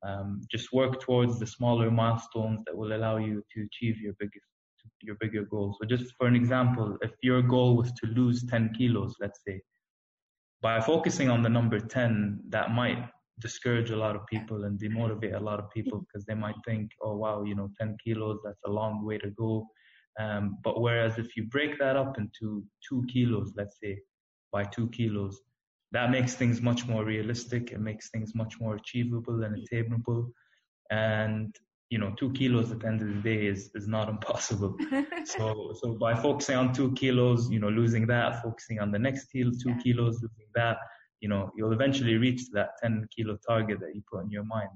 Um, 0.04 0.42
just 0.52 0.74
work 0.74 1.00
towards 1.00 1.40
the 1.40 1.46
smaller 1.46 1.92
milestones 1.92 2.62
that 2.66 2.76
will 2.76 2.94
allow 2.96 3.18
you 3.18 3.44
to 3.54 3.64
achieve 3.64 4.00
your 4.00 4.14
biggest 4.20 4.46
your 5.04 5.16
bigger 5.20 5.44
goals. 5.44 5.78
So 5.80 5.88
just 5.88 6.14
for 6.18 6.28
an 6.28 6.36
example, 6.36 6.98
if 7.02 7.12
your 7.22 7.42
goal 7.42 7.78
was 7.78 7.92
to 7.94 8.08
lose 8.08 8.44
10 8.46 8.74
kilos, 8.78 9.16
let's 9.20 9.40
say, 9.48 9.62
by 10.62 10.80
focusing 10.80 11.30
on 11.30 11.42
the 11.42 11.50
number 11.50 11.80
10, 11.80 12.42
that 12.50 12.72
might 12.72 13.10
discourage 13.42 13.90
a 13.90 13.98
lot 13.98 14.16
of 14.16 14.26
people 14.28 14.64
and 14.64 14.80
demotivate 14.80 15.36
a 15.36 15.44
lot 15.44 15.60
of 15.60 15.70
people 15.72 16.00
because 16.00 16.26
they 16.26 16.34
might 16.34 16.56
think, 16.66 16.92
oh 17.02 17.16
wow, 17.16 17.44
you 17.44 17.56
know, 17.56 17.70
10 17.80 17.98
kilos, 18.04 18.40
that's 18.44 18.62
a 18.66 18.72
long 18.72 19.04
way 19.04 19.18
to 19.18 19.30
go. 19.32 19.68
Um, 20.20 20.58
but 20.64 20.82
whereas 20.82 21.18
if 21.18 21.36
you 21.36 21.44
break 21.46 21.80
that 21.80 21.96
up 21.96 22.18
into 22.18 22.64
two 22.88 23.04
kilos, 23.12 23.54
let's 23.56 23.78
say, 23.82 24.00
by 24.52 24.64
two 24.66 24.90
kilos, 24.90 25.42
that 25.92 26.12
makes 26.12 26.36
things 26.36 26.62
much 26.62 26.88
more 26.88 27.04
realistic. 27.04 27.72
It 27.72 27.80
makes 27.80 28.10
things 28.10 28.34
much 28.36 28.60
more 28.60 28.76
achievable 28.76 29.44
and 29.44 29.58
attainable. 29.58 30.32
And 30.90 31.56
you 31.90 31.98
know, 31.98 32.14
two 32.18 32.32
kilos 32.32 32.72
at 32.72 32.80
the 32.80 32.88
end 32.88 33.02
of 33.02 33.10
the 33.10 33.22
day 33.22 33.48
is 33.48 33.72
is 33.76 33.88
not 33.88 34.10
impossible. 34.16 34.76
so 35.26 35.74
so 35.82 35.94
by 35.94 36.16
focusing 36.16 36.56
on 36.56 36.74
two 36.74 36.92
kilos, 36.94 37.50
you 37.50 37.60
know, 37.60 37.70
losing 37.70 38.08
that, 38.08 38.42
focusing 38.42 38.80
on 38.80 38.92
the 38.92 39.00
next 39.00 39.30
two 39.32 39.52
kilos, 39.84 40.22
losing 40.22 40.52
that, 40.56 40.78
you 41.22 41.30
know, 41.30 41.52
you'll 41.56 41.72
eventually 41.72 42.16
reach 42.16 42.50
that 42.52 42.72
10 42.82 43.08
kilo 43.16 43.38
target 43.48 43.80
that 43.80 43.96
you 43.96 44.02
put 44.12 44.24
in 44.24 44.32
your 44.32 44.44
mind. 44.44 44.70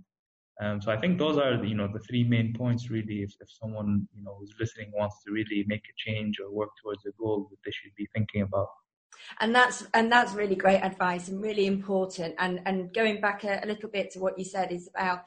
Um, 0.62 0.82
so 0.82 0.90
I 0.90 0.98
think 0.98 1.18
those 1.18 1.38
are 1.38 1.58
the, 1.58 1.68
you 1.68 1.75
know 1.75 1.90
the 1.92 2.00
three 2.00 2.24
main 2.24 2.54
points 2.54 2.90
really. 2.90 3.24
If, 3.24 3.34
if 3.42 3.50
someone 3.62 4.08
you 4.16 4.24
know 4.24 4.38
who's 4.40 4.54
listening 4.58 4.90
wants 4.96 5.18
to 5.25 5.34
really 5.34 5.66
make 5.68 5.84
a 5.84 6.10
change 6.10 6.40
or 6.40 6.50
work 6.50 6.70
towards 6.82 7.06
a 7.06 7.12
goal, 7.20 7.48
that 7.50 7.58
they 7.66 7.72
should 7.72 7.94
be 7.98 8.08
thinking 8.16 8.44
about 8.44 8.70
and 9.40 9.54
that's 9.54 9.86
and 9.94 10.12
that's 10.12 10.34
really 10.34 10.56
great 10.56 10.82
advice 10.82 11.28
and 11.28 11.42
really 11.42 11.66
important 11.66 12.36
and 12.40 12.62
and 12.66 12.94
going 12.94 13.20
back 13.20 13.44
a, 13.44 13.60
a 13.64 13.66
little 13.66 13.90
bit 13.90 14.12
to 14.12 14.20
what 14.20 14.38
you 14.38 14.46
said 14.46 14.72
is 14.72 14.88
about 14.94 15.24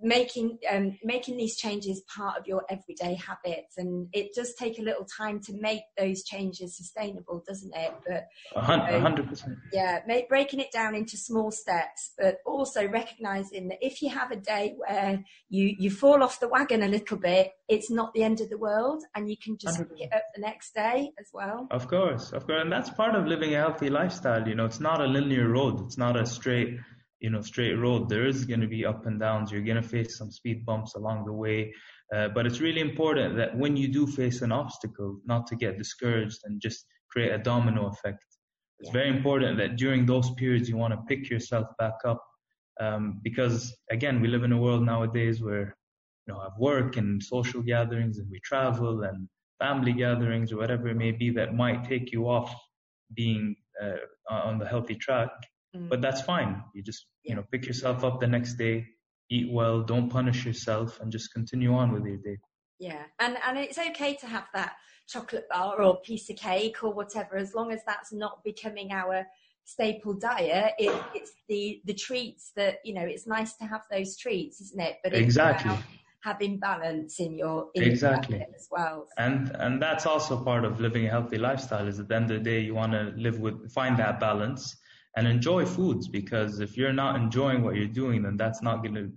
making 0.00 0.58
um, 0.70 0.98
making 1.02 1.36
these 1.36 1.56
changes 1.56 2.02
part 2.02 2.38
of 2.38 2.46
your 2.46 2.64
everyday 2.68 3.14
habits. 3.14 3.76
And 3.76 4.08
it 4.12 4.34
does 4.34 4.54
take 4.54 4.78
a 4.78 4.82
little 4.82 5.04
time 5.04 5.40
to 5.42 5.52
make 5.52 5.82
those 5.98 6.24
changes 6.24 6.76
sustainable 6.76 7.42
doesn't 7.46 7.74
it? 7.74 7.94
But 8.06 8.26
hundred 8.56 9.28
percent. 9.28 9.58
yeah 9.72 10.00
make, 10.06 10.28
breaking 10.28 10.60
it 10.60 10.72
down 10.72 10.94
into 10.94 11.16
small 11.16 11.50
steps 11.50 12.12
but 12.18 12.38
also 12.46 12.86
recognizing 12.88 13.68
that 13.68 13.78
if 13.80 14.02
you 14.02 14.08
have 14.08 14.30
a 14.30 14.36
day 14.36 14.74
where 14.76 15.22
you 15.48 15.74
you 15.78 15.90
fall 15.90 16.22
off 16.22 16.40
the 16.40 16.48
wagon 16.48 16.82
a 16.82 16.88
little 16.88 17.16
bit 17.16 17.52
it's 17.68 17.90
not 17.90 18.12
the 18.14 18.22
end 18.22 18.40
of 18.40 18.50
the 18.50 18.58
world 18.58 19.02
and 19.14 19.30
you 19.30 19.36
can 19.36 19.56
just 19.56 19.80
100%. 19.80 19.88
pick 19.88 20.00
it 20.00 20.12
up 20.14 20.22
the 20.34 20.40
next 20.40 20.74
day 20.74 21.10
as 21.18 21.28
well. 21.32 21.66
Of 21.70 21.88
course 21.88 22.32
of 22.32 22.46
course. 22.46 22.62
And 22.62 22.72
that's 22.72 22.90
part 22.90 23.14
of 23.14 23.26
living 23.26 23.54
a 23.54 23.58
healthy 23.58 23.90
lifestyle 23.90 24.46
you 24.46 24.54
know. 24.54 24.66
It's 24.66 24.80
not 24.80 25.00
a 25.00 25.06
linear 25.06 25.48
road. 25.48 25.80
It's 25.86 25.98
not 25.98 26.16
a 26.16 26.26
straight 26.26 26.78
you 27.24 27.30
know 27.30 27.40
straight 27.40 27.78
road 27.86 28.02
there 28.10 28.26
is 28.26 28.44
going 28.44 28.60
to 28.60 28.72
be 28.76 28.84
up 28.84 29.06
and 29.06 29.18
downs. 29.18 29.50
You're 29.50 29.68
going 29.70 29.82
to 29.82 29.88
face 29.96 30.18
some 30.18 30.30
speed 30.30 30.66
bumps 30.66 30.94
along 30.94 31.24
the 31.24 31.32
way. 31.32 31.72
Uh, 32.14 32.28
but 32.28 32.44
it's 32.46 32.60
really 32.60 32.82
important 32.82 33.34
that 33.40 33.56
when 33.56 33.78
you 33.78 33.88
do 33.88 34.06
face 34.06 34.42
an 34.42 34.52
obstacle 34.52 35.10
not 35.24 35.46
to 35.46 35.56
get 35.56 35.78
discouraged 35.78 36.40
and 36.44 36.60
just 36.60 36.84
create 37.10 37.32
a 37.32 37.38
domino 37.38 37.86
effect. 37.86 38.26
It's 38.80 38.90
yeah. 38.90 39.00
very 39.00 39.08
important 39.08 39.56
that 39.56 39.76
during 39.76 40.04
those 40.04 40.28
periods 40.42 40.68
you 40.68 40.76
want 40.76 40.92
to 40.92 41.00
pick 41.08 41.30
yourself 41.30 41.66
back 41.78 41.98
up 42.04 42.22
um, 42.84 43.20
because 43.28 43.74
again 43.96 44.20
we 44.20 44.28
live 44.28 44.44
in 44.48 44.52
a 44.52 44.60
world 44.64 44.84
nowadays 44.84 45.36
where 45.46 45.66
you 46.26 46.28
know 46.28 46.40
have 46.40 46.56
work 46.58 46.98
and 46.98 47.22
social 47.22 47.62
gatherings 47.62 48.18
and 48.18 48.28
we 48.30 48.40
travel 48.50 49.04
and 49.08 49.28
family 49.64 49.94
gatherings 50.04 50.52
or 50.52 50.58
whatever 50.58 50.88
it 50.88 50.98
may 51.06 51.12
be 51.12 51.30
that 51.30 51.54
might 51.54 51.88
take 51.92 52.12
you 52.12 52.28
off 52.28 52.50
being 53.14 53.56
uh, 53.82 54.00
on 54.48 54.58
the 54.58 54.68
healthy 54.74 54.96
track 55.06 55.30
Mm. 55.74 55.88
But 55.88 56.00
that's 56.00 56.22
fine. 56.22 56.62
You 56.74 56.82
just, 56.82 57.06
yeah. 57.24 57.30
you 57.30 57.36
know, 57.36 57.44
pick 57.50 57.66
yourself 57.66 58.04
up 58.04 58.20
the 58.20 58.26
next 58.26 58.54
day, 58.54 58.86
eat 59.30 59.50
well, 59.50 59.82
don't 59.82 60.08
punish 60.08 60.44
yourself 60.44 61.00
and 61.00 61.10
just 61.10 61.32
continue 61.32 61.74
on 61.74 61.92
with 61.92 62.04
your 62.04 62.18
day. 62.18 62.38
Yeah. 62.78 63.02
And 63.18 63.36
and 63.46 63.58
it's 63.58 63.78
okay 63.78 64.14
to 64.16 64.26
have 64.26 64.46
that 64.54 64.74
chocolate 65.08 65.46
bar 65.50 65.80
or 65.82 66.00
piece 66.00 66.28
of 66.30 66.36
cake 66.36 66.82
or 66.82 66.92
whatever, 66.92 67.36
as 67.36 67.54
long 67.54 67.72
as 67.72 67.80
that's 67.86 68.12
not 68.12 68.42
becoming 68.44 68.92
our 68.92 69.26
staple 69.64 70.14
diet. 70.14 70.74
It, 70.78 71.02
it's 71.14 71.32
the 71.48 71.80
the 71.84 71.94
treats 71.94 72.52
that 72.56 72.78
you 72.84 72.94
know. 72.94 73.02
It's 73.02 73.26
nice 73.26 73.54
to 73.56 73.64
have 73.64 73.82
those 73.90 74.16
treats, 74.16 74.60
isn't 74.60 74.80
it? 74.80 74.96
But 75.02 75.14
exactly 75.14 75.76
having 76.24 76.58
balance 76.58 77.20
in 77.20 77.36
your 77.36 77.68
in 77.74 77.82
exactly 77.82 78.38
your 78.38 78.46
as 78.56 78.68
well. 78.70 79.06
And 79.18 79.54
and 79.60 79.80
that's 79.80 80.06
also 80.06 80.42
part 80.42 80.64
of 80.64 80.80
living 80.80 81.06
a 81.06 81.10
healthy 81.10 81.38
lifestyle. 81.38 81.86
Is 81.86 82.00
at 82.00 82.08
the 82.08 82.16
end 82.16 82.30
of 82.30 82.38
the 82.38 82.50
day, 82.50 82.60
you 82.60 82.74
want 82.74 82.92
to 82.92 83.12
live 83.16 83.38
with 83.38 83.70
find 83.72 83.96
that 83.98 84.20
balance 84.20 84.76
and 85.16 85.26
enjoy 85.26 85.64
foods 85.64 86.08
because 86.08 86.60
if 86.60 86.76
you're 86.76 86.92
not 86.92 87.16
enjoying 87.16 87.62
what 87.62 87.76
you're 87.76 87.86
doing, 87.86 88.22
then 88.22 88.36
that's 88.36 88.62
not 88.62 88.82
going 88.82 88.94
to 88.94 89.12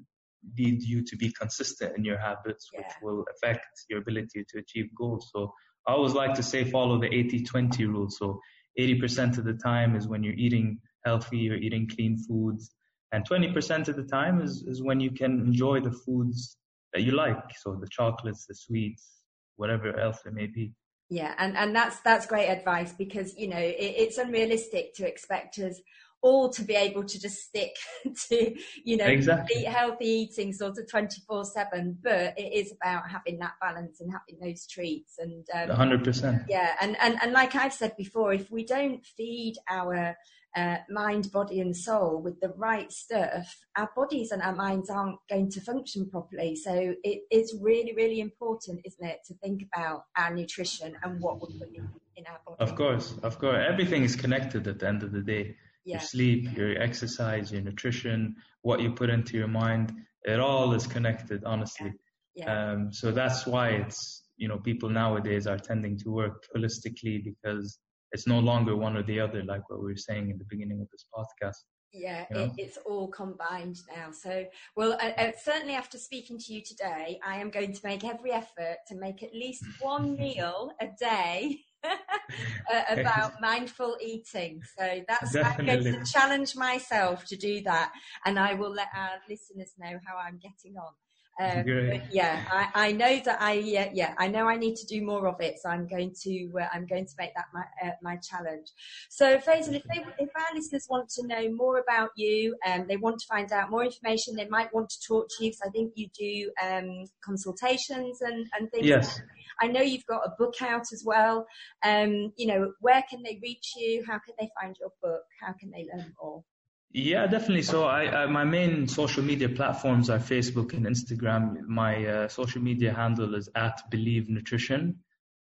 lead 0.58 0.82
you 0.82 1.04
to 1.04 1.16
be 1.18 1.32
consistent 1.32 1.98
in 1.98 2.04
your 2.04 2.18
habits, 2.18 2.70
yeah. 2.74 2.82
which 2.82 2.92
will 3.01 3.25
affect 3.36 3.66
your 3.89 4.00
ability 4.00 4.46
to 4.50 4.60
achieve 4.60 4.94
goals. 4.96 5.30
So 5.34 5.54
I 5.88 5.94
always 5.94 6.13
like 6.13 6.36
to 6.36 6.44
say 6.44 6.63
follow 6.63 7.00
the 7.00 7.10
80-20 7.10 7.88
rule. 7.88 8.10
So 8.10 8.39
80% 8.80 9.38
of 9.38 9.46
the 9.46 9.54
time 9.54 9.96
is 9.96 10.08
when 10.08 10.24
you're 10.24 10.36
eating 10.36 10.80
healthy, 11.06 11.38
you're 11.38 11.56
eating 11.56 11.89
clean 11.89 12.18
foods. 12.18 12.72
And 13.12 13.27
20% 13.27 13.88
of 13.88 13.96
the 13.96 14.04
time 14.04 14.42
is, 14.42 14.63
is 14.68 14.84
when 14.84 15.00
you 15.00 15.12
can 15.12 15.39
enjoy 15.39 15.80
the 15.80 15.92
foods 15.92 16.58
that 16.94 17.01
you 17.01 17.13
like. 17.13 17.38
So 17.62 17.75
the 17.75 17.88
chocolates, 17.89 18.46
the 18.46 18.54
sweets, 18.56 19.22
whatever 19.56 19.98
else 19.98 20.20
it 20.25 20.34
may 20.34 20.48
be. 20.48 20.74
Yeah, 21.10 21.34
and, 21.38 21.56
and 21.56 21.76
that's 21.76 22.02
that's 22.02 22.26
great 22.26 22.50
advice 22.50 22.92
because 22.92 23.38
you 23.38 23.48
know 23.48 23.58
it, 23.58 23.76
it's 23.80 24.18
unrealistic 24.18 24.94
to 24.96 25.08
expect 25.08 25.58
us 25.60 25.80
all 26.22 26.50
to 26.50 26.64
be 26.64 26.74
able 26.74 27.04
to 27.04 27.20
just 27.20 27.44
stick 27.44 27.76
to 28.30 28.56
you 28.84 28.98
know 28.98 29.06
exactly. 29.06 29.62
eat 29.62 29.68
healthy 29.68 30.06
eating 30.06 30.52
sort 30.52 30.78
of 30.78 30.90
24 30.90 31.46
7 31.46 31.98
but 32.04 32.38
it 32.38 32.54
is 32.54 32.74
about 32.82 33.10
having 33.10 33.38
that 33.40 33.54
balance 33.62 34.02
and 34.02 34.12
having 34.12 34.40
those 34.42 34.66
treats 34.66 35.20
and 35.20 35.46
um, 35.54 35.70
100% 35.70 36.46
yeah 36.50 36.74
and, 36.82 36.98
and 37.00 37.18
and 37.22 37.34
like 37.34 37.56
i've 37.56 37.74
said 37.74 37.96
before 37.98 38.34
if 38.34 38.50
we 38.50 38.66
don't 38.66 39.06
feed 39.06 39.56
our 39.70 40.16
uh, 40.58 40.78
mind, 40.90 41.32
body, 41.32 41.60
and 41.60 41.78
soul 41.78 42.20
with 42.20 42.40
the 42.42 42.50
right 42.58 42.92
stuff, 42.92 43.56
our 43.76 43.90
bodies 43.96 44.32
and 44.32 44.42
our 44.42 44.56
minds 44.56 44.90
aren't 44.90 45.20
going 45.30 45.52
to 45.52 45.62
function 45.62 46.10
properly. 46.10 46.56
So 46.56 46.96
it 47.04 47.22
is 47.30 47.56
really, 47.62 47.94
really 47.94 48.20
important, 48.20 48.82
isn't 48.84 49.06
it, 49.06 49.20
to 49.28 49.36
think 49.36 49.68
about 49.72 50.06
our 50.18 50.34
nutrition 50.34 50.96
and 51.04 51.22
what 51.22 51.40
we're 51.40 51.60
putting 51.60 51.88
in 52.16 52.26
our 52.26 52.40
body. 52.46 52.58
Of 52.60 52.76
course, 52.76 53.14
of 53.22 53.38
course. 53.38 53.64
Everything 53.70 54.04
is 54.04 54.16
connected 54.16 54.68
at 54.68 54.80
the 54.80 54.88
end 54.88 55.04
of 55.04 55.12
the 55.12 55.22
day. 55.22 55.56
Yeah. 55.86 55.94
your 55.94 56.02
sleep, 56.02 56.58
your 56.58 56.82
exercise, 56.82 57.50
your 57.50 57.62
nutrition, 57.62 58.36
what 58.62 58.82
you 58.82 58.92
put 58.92 59.10
into 59.10 59.38
your 59.38 59.48
mind. 59.48 59.94
It 60.24 60.38
all 60.38 60.74
is 60.74 60.86
connected, 60.86 61.46
honestly. 61.46 61.94
Yeah. 62.36 62.72
Um, 62.72 62.92
so 62.92 63.12
that's 63.12 63.48
why 63.48 63.70
it's 63.70 64.24
you 64.36 64.50
know 64.50 64.58
people 64.58 64.90
nowadays 64.90 65.48
are 65.48 65.58
tending 65.58 65.98
to 66.00 66.10
work 66.10 66.46
holistically 66.54 67.24
because 67.24 67.80
it's 68.12 68.28
no 68.28 68.40
longer 68.40 68.76
one 68.76 68.96
or 68.96 69.04
the 69.04 69.20
other, 69.20 69.44
like 69.44 69.70
what 69.70 69.80
we 69.80 69.92
were 69.92 69.98
saying 69.98 70.30
in 70.30 70.38
the 70.38 70.46
beginning 70.50 70.82
of 70.82 70.88
this 70.92 71.06
podcast. 71.14 71.64
Yeah, 71.94 72.26
you 72.30 72.36
know? 72.36 72.44
it, 72.44 72.52
it's 72.58 72.78
all 72.86 73.08
combined 73.08 73.78
now. 73.96 74.12
So, 74.12 74.46
well, 74.76 74.94
uh, 74.94 75.12
uh, 75.18 75.32
certainly 75.42 75.74
after 75.74 75.98
speaking 75.98 76.38
to 76.40 76.54
you 76.54 76.62
today, 76.62 77.20
I 77.26 77.38
am 77.38 77.50
going 77.50 77.74
to 77.74 77.80
make 77.84 78.04
every 78.04 78.32
effort 78.32 78.78
to 78.88 78.96
make 78.96 79.24
at 79.24 79.34
least 79.34 79.64
one 79.80 80.16
meal 80.20 80.72
a 80.82 80.88
day 81.00 81.60
uh, 81.84 82.84
about 82.90 83.34
mindful 83.42 83.98
eating. 84.02 84.62
So 84.78 85.02
that's 85.08 85.34
Definitely. 85.34 85.74
I'm 85.74 85.84
going 85.94 86.06
to 86.06 86.12
challenge 86.12 86.56
myself 86.56 87.26
to 87.26 87.38
do 87.38 87.62
that, 87.64 87.92
and 88.26 88.38
I 88.38 88.54
will 88.54 88.72
let 88.72 88.90
our 88.96 89.18
listeners 89.30 89.74
know 89.78 90.00
how 90.06 90.18
I'm 90.18 90.40
getting 90.40 90.78
on. 90.78 90.92
Um, 91.39 91.63
yeah, 92.12 92.44
I, 92.51 92.88
I, 92.88 92.91
know 92.94 93.20
that 93.25 93.39
I 93.39 93.53
yeah, 93.53 93.89
yeah 93.94 94.15
I 94.17 94.27
know 94.27 94.48
I 94.48 94.56
need 94.56 94.75
to 94.77 94.88
do 94.88 95.06
more 95.06 95.27
of 95.27 95.39
it, 95.39 95.60
so 95.62 95.70
I'm 95.70 95.88
going 95.88 96.15
to 96.24 96.51
uh, 96.60 96.67
I'm 96.74 96.88
going 96.88 97.06
to 97.06 97.13
make 97.20 97.34
that 97.36 97.46
my 97.53 97.63
uh, 97.84 97.91
my 98.01 98.17
challenge. 98.17 98.70
So 99.10 99.38
Faisal, 99.38 99.75
if 99.75 99.84
they 99.84 100.03
if 100.17 100.29
our 100.36 100.56
listeners 100.56 100.88
want 100.89 101.10
to 101.10 101.27
know 101.27 101.51
more 101.51 101.77
about 101.77 102.10
you, 102.15 102.56
and 102.65 102.82
um, 102.82 102.88
they 102.88 102.98
want 102.98 103.20
to 103.20 103.27
find 103.27 103.51
out 103.51 103.70
more 103.70 103.84
information, 103.84 104.36
they 104.36 104.48
might 104.48 104.74
want 104.74 104.89
to 104.89 105.08
talk 105.08 105.27
to 105.29 105.46
you 105.46 105.51
because 105.51 105.62
I 105.67 105.70
think 105.70 105.94
you 105.96 106.08
do 106.17 106.51
um, 106.65 107.06
consultations 107.24 108.22
and 108.22 108.48
and 108.58 108.72
things. 108.72 108.88
Yes. 108.88 109.22
I 109.60 109.67
know 109.67 109.82
you've 109.82 110.06
got 110.06 110.25
a 110.25 110.34
book 110.38 110.56
out 110.62 110.91
as 110.94 111.03
well. 111.06 111.48
Um, 111.84 112.32
you 112.36 112.48
know, 112.48 112.74
where 112.79 113.03
can 113.10 113.24
they 113.24 113.39
reach 113.41 113.74
you? 113.75 114.03
How 114.08 114.20
can 114.20 114.36
they 114.39 114.50
find 114.60 114.75
your 114.79 114.91
book? 115.01 115.24
How 115.41 115.53
can 115.53 115.72
they 115.72 115.88
learn 115.91 116.13
more? 116.22 116.44
Yeah, 116.91 117.27
definitely. 117.27 117.63
So 117.63 117.84
I, 117.84 118.24
I, 118.24 118.25
my 118.27 118.44
main 118.44 118.88
social 118.88 119.24
media 119.24 119.50
platforms 119.50 120.10
are 120.10 120.20
Facebook 120.20 120.74
and 120.74 120.86
Instagram. 120.86 121.62
My 121.67 122.06
uh, 122.06 122.27
social 122.27 122.62
media 122.62 122.94
handle 122.94 123.36
is 123.36 123.50
at 123.56 123.82
Believe 123.91 124.29
Nutrition. 124.29 125.00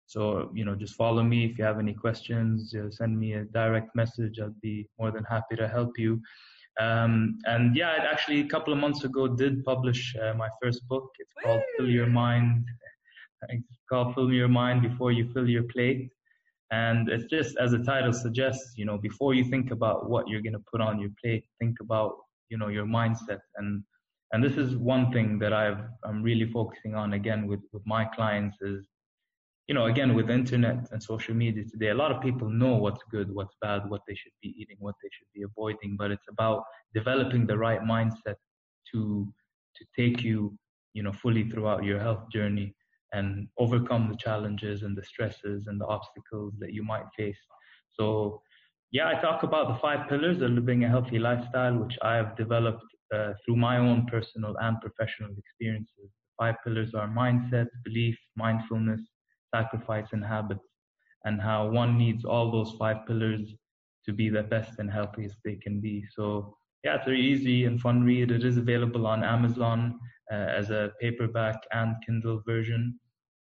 So 0.08 0.52
you 0.54 0.66
know, 0.66 0.76
just 0.76 0.96
follow 0.96 1.24
me 1.24 1.46
if 1.46 1.58
you 1.58 1.64
have 1.64 1.80
any 1.80 1.94
questions. 1.94 2.74
Uh, 2.76 2.92
send 2.92 3.18
me 3.18 3.34
a 3.34 3.46
direct 3.46 3.96
message. 3.96 4.40
I'll 4.40 4.56
be 4.62 4.88
more 5.00 5.12
than 5.12 5.24
happy 5.24 5.56
to 5.56 5.68
help 5.68 5.98
you. 5.98 6.22
Um, 6.80 7.38
and 7.46 7.76
yeah, 7.76 7.90
I 7.92 8.12
actually 8.12 8.42
a 8.42 8.48
couple 8.48 8.74
of 8.74 8.80
months 8.80 9.04
ago 9.04 9.28
did 9.28 9.64
publish 9.64 10.16
uh, 10.22 10.34
my 10.34 10.50
first 10.62 10.88
book. 10.88 11.10
It's 11.20 11.32
called 11.44 11.62
Fill 11.78 11.90
Your 11.90 12.08
Mind. 12.08 12.66
It's 13.50 13.80
called 13.90 14.14
Fill 14.14 14.32
Your 14.34 14.48
Mind 14.50 14.82
Before 14.82 15.12
You 15.12 15.32
Fill 15.34 15.48
Your 15.48 15.64
Plate. 15.64 16.10
And 16.72 17.10
it's 17.10 17.26
just 17.26 17.58
as 17.58 17.72
the 17.72 17.80
title 17.80 18.14
suggests, 18.14 18.74
you 18.76 18.86
know, 18.86 18.98
before 18.98 19.34
you 19.34 19.44
think 19.44 19.72
about 19.72 20.10
what 20.10 20.28
you're 20.28 20.42
going 20.42 20.54
to 20.54 20.64
put 20.72 20.82
on 20.82 21.00
your 21.00 21.12
plate, 21.24 21.46
think 21.60 21.78
about, 21.82 22.16
you 22.50 22.58
know, 22.58 22.70
your 22.70 22.86
mindset. 22.86 23.40
And, 23.58 23.84
and 24.32 24.44
this 24.44 24.58
is 24.58 24.76
one 24.76 25.12
thing 25.12 25.38
that 25.40 25.54
I've, 25.54 25.84
I'm 26.04 26.24
really 26.24 26.50
focusing 26.52 26.96
on 26.96 27.14
again 27.14 27.48
with, 27.48 27.62
with 27.72 27.84
my 27.86 28.06
clients 28.06 28.58
is, 28.62 28.88
you 29.68 29.76
know, 29.76 29.86
again, 29.86 30.16
with 30.16 30.30
internet 30.30 30.88
and 30.92 31.02
social 31.02 31.36
media 31.36 31.64
today, 31.72 31.90
a 31.90 31.96
lot 31.96 32.12
of 32.12 32.22
people 32.22 32.50
know 32.50 32.76
what's 32.76 33.02
good, 33.12 33.34
what's 33.34 33.56
bad, 33.62 33.88
what 33.90 34.02
they 34.08 34.16
should 34.16 34.32
be 34.42 34.54
eating, 34.58 34.78
what 34.80 34.96
they 35.02 35.10
should 35.12 35.28
be 35.34 35.44
avoiding, 35.44 35.96
but 35.98 36.12
it's 36.12 36.28
about 36.30 36.64
developing 36.94 37.48
the 37.48 37.58
right 37.58 37.82
mindset 37.82 38.36
to, 38.92 39.28
to 39.76 39.86
take 39.98 40.24
you, 40.24 40.56
you 40.94 41.04
know, 41.04 41.12
fully 41.12 41.50
throughout 41.50 41.84
your 41.84 42.00
health 42.00 42.24
journey 42.32 42.76
and 43.16 43.48
overcome 43.64 44.04
the 44.12 44.18
challenges 44.28 44.84
and 44.84 44.96
the 44.98 45.04
stresses 45.12 45.68
and 45.68 45.80
the 45.80 45.90
obstacles 45.98 46.54
that 46.62 46.74
you 46.78 46.84
might 46.84 47.08
face. 47.18 47.42
So, 47.98 48.42
yeah, 48.92 49.08
I 49.12 49.16
talk 49.26 49.44
about 49.44 49.66
the 49.70 49.80
five 49.86 50.02
pillars 50.10 50.42
of 50.42 50.52
living 50.52 50.84
a 50.84 50.90
healthy 50.96 51.20
lifestyle, 51.20 51.76
which 51.84 51.98
I 52.02 52.14
have 52.16 52.36
developed 52.44 52.86
uh, 53.16 53.34
through 53.42 53.58
my 53.70 53.78
own 53.78 54.00
personal 54.16 54.54
and 54.66 54.76
professional 54.86 55.32
experiences. 55.44 56.10
The 56.28 56.34
Five 56.40 56.56
pillars 56.64 56.94
are 56.94 57.08
mindset, 57.08 57.68
belief, 57.84 58.18
mindfulness, 58.36 59.02
sacrifice, 59.54 60.10
and 60.12 60.24
habits, 60.24 60.68
and 61.26 61.42
how 61.42 61.70
one 61.70 61.98
needs 61.98 62.26
all 62.26 62.52
those 62.52 62.74
five 62.80 63.00
pillars 63.08 63.54
to 64.06 64.14
be 64.14 64.30
the 64.30 64.44
best 64.44 64.80
and 64.80 64.92
healthiest 64.92 65.38
they 65.44 65.56
can 65.56 65.80
be. 65.82 66.06
So, 66.16 66.56
yeah, 66.84 66.96
it's 66.96 67.06
very 67.06 67.22
easy 67.22 67.66
and 67.66 67.82
fun 67.82 68.04
read. 68.04 68.32
It 68.32 68.44
is 68.44 68.58
available 68.58 69.08
on 69.08 69.24
Amazon 69.24 70.00
uh, 70.32 70.36
as 70.60 70.70
a 70.70 70.92
paperback 71.02 71.58
and 71.72 71.96
Kindle 72.06 72.42
version. 72.46 73.00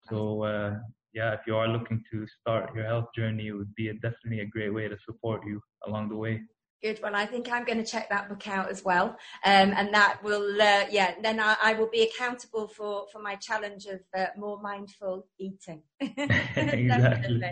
So 0.08 0.42
uh, 0.42 0.76
yeah, 1.12 1.32
if 1.34 1.40
you 1.46 1.56
are 1.56 1.68
looking 1.68 2.02
to 2.12 2.26
start 2.40 2.74
your 2.74 2.84
health 2.84 3.06
journey, 3.16 3.48
it 3.48 3.52
would 3.52 3.74
be 3.74 3.88
a, 3.88 3.94
definitely 3.94 4.40
a 4.40 4.46
great 4.46 4.72
way 4.72 4.88
to 4.88 4.96
support 5.04 5.44
you 5.46 5.60
along 5.86 6.08
the 6.08 6.16
way. 6.16 6.40
Good. 6.82 6.98
Well, 7.02 7.14
I 7.14 7.26
think 7.26 7.52
I'm 7.52 7.64
going 7.66 7.76
to 7.76 7.84
check 7.84 8.08
that 8.08 8.30
book 8.30 8.48
out 8.48 8.70
as 8.70 8.82
well, 8.82 9.08
um, 9.44 9.74
and 9.76 9.92
that 9.92 10.22
will, 10.24 10.60
uh, 10.62 10.86
yeah. 10.90 11.14
Then 11.22 11.38
I, 11.38 11.54
I, 11.62 11.74
will 11.74 11.90
be 11.90 12.02
accountable 12.02 12.68
for 12.68 13.04
for 13.12 13.20
my 13.20 13.36
challenge 13.36 13.84
of 13.84 14.00
uh, 14.16 14.28
more 14.38 14.58
mindful 14.62 15.26
eating. 15.38 15.82
exactly. 16.00 17.42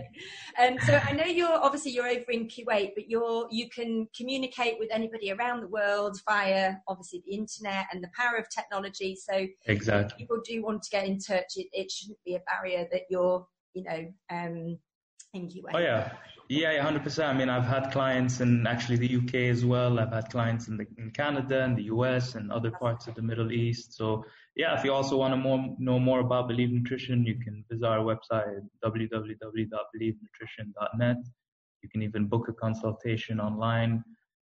Um, 0.58 0.78
so 0.86 0.98
I 1.04 1.12
know 1.12 1.26
you're 1.26 1.52
obviously 1.52 1.92
you're 1.92 2.08
over 2.08 2.30
in 2.30 2.46
Kuwait, 2.46 2.92
but 2.94 3.10
you're 3.10 3.46
you 3.50 3.68
can 3.68 4.08
communicate 4.16 4.76
with 4.78 4.88
anybody 4.90 5.30
around 5.30 5.60
the 5.60 5.68
world 5.68 6.18
via 6.26 6.76
obviously 6.88 7.22
the 7.26 7.34
internet 7.34 7.84
and 7.92 8.02
the 8.02 8.08
power 8.16 8.38
of 8.38 8.46
technology. 8.48 9.14
So 9.14 9.46
exactly, 9.66 10.16
people 10.18 10.38
do 10.42 10.62
want 10.62 10.82
to 10.84 10.90
get 10.90 11.06
in 11.06 11.18
touch. 11.18 11.52
It, 11.56 11.66
it 11.72 11.90
shouldn't 11.90 12.18
be 12.24 12.36
a 12.36 12.40
barrier 12.50 12.88
that 12.92 13.02
you're, 13.10 13.46
you 13.74 13.84
know, 13.84 14.06
um, 14.30 14.78
in 15.34 15.48
Kuwait. 15.48 15.74
Oh 15.74 15.78
yeah. 15.78 16.12
Yeah, 16.50 16.82
hundred 16.82 17.02
percent. 17.02 17.28
I 17.28 17.34
mean, 17.38 17.50
I've 17.50 17.66
had 17.66 17.92
clients 17.92 18.40
in 18.40 18.66
actually 18.66 18.96
the 18.96 19.16
UK 19.16 19.34
as 19.54 19.66
well. 19.66 20.00
I've 20.00 20.12
had 20.12 20.30
clients 20.30 20.68
in 20.68 20.78
the 20.78 20.86
in 20.96 21.10
Canada 21.10 21.62
and 21.62 21.76
the 21.76 21.82
US 21.94 22.36
and 22.36 22.50
other 22.50 22.70
parts 22.70 23.06
of 23.06 23.14
the 23.14 23.20
Middle 23.20 23.52
East. 23.52 23.94
So 23.94 24.24
yeah, 24.56 24.74
if 24.78 24.82
you 24.82 24.94
also 24.94 25.18
want 25.18 25.32
to 25.32 25.36
more, 25.36 25.76
know 25.78 25.98
more 25.98 26.20
about 26.20 26.48
Believe 26.48 26.72
Nutrition, 26.72 27.26
you 27.26 27.38
can 27.38 27.66
visit 27.70 27.84
our 27.84 27.98
website 27.98 28.62
www.believenutrition.net. 28.82 31.16
You 31.82 31.88
can 31.90 32.02
even 32.02 32.28
book 32.28 32.48
a 32.48 32.54
consultation 32.54 33.40
online, 33.40 34.02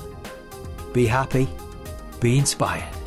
Be 0.92 1.06
happy, 1.06 1.48
be 2.20 2.38
inspired. 2.38 3.01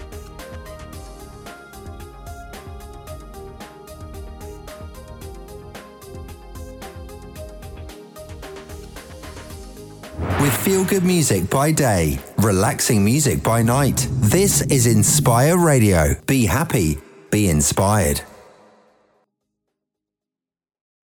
Feel 10.65 10.83
good 10.83 11.03
music 11.03 11.47
by 11.47 11.71
day, 11.71 12.17
relaxing 12.39 13.05
music 13.05 13.43
by 13.43 13.61
night. 13.61 14.07
This 14.09 14.63
is 14.63 14.87
Inspire 14.87 15.59
Radio. 15.59 16.15
Be 16.25 16.47
happy, 16.47 16.97
be 17.29 17.49
inspired. 17.49 18.19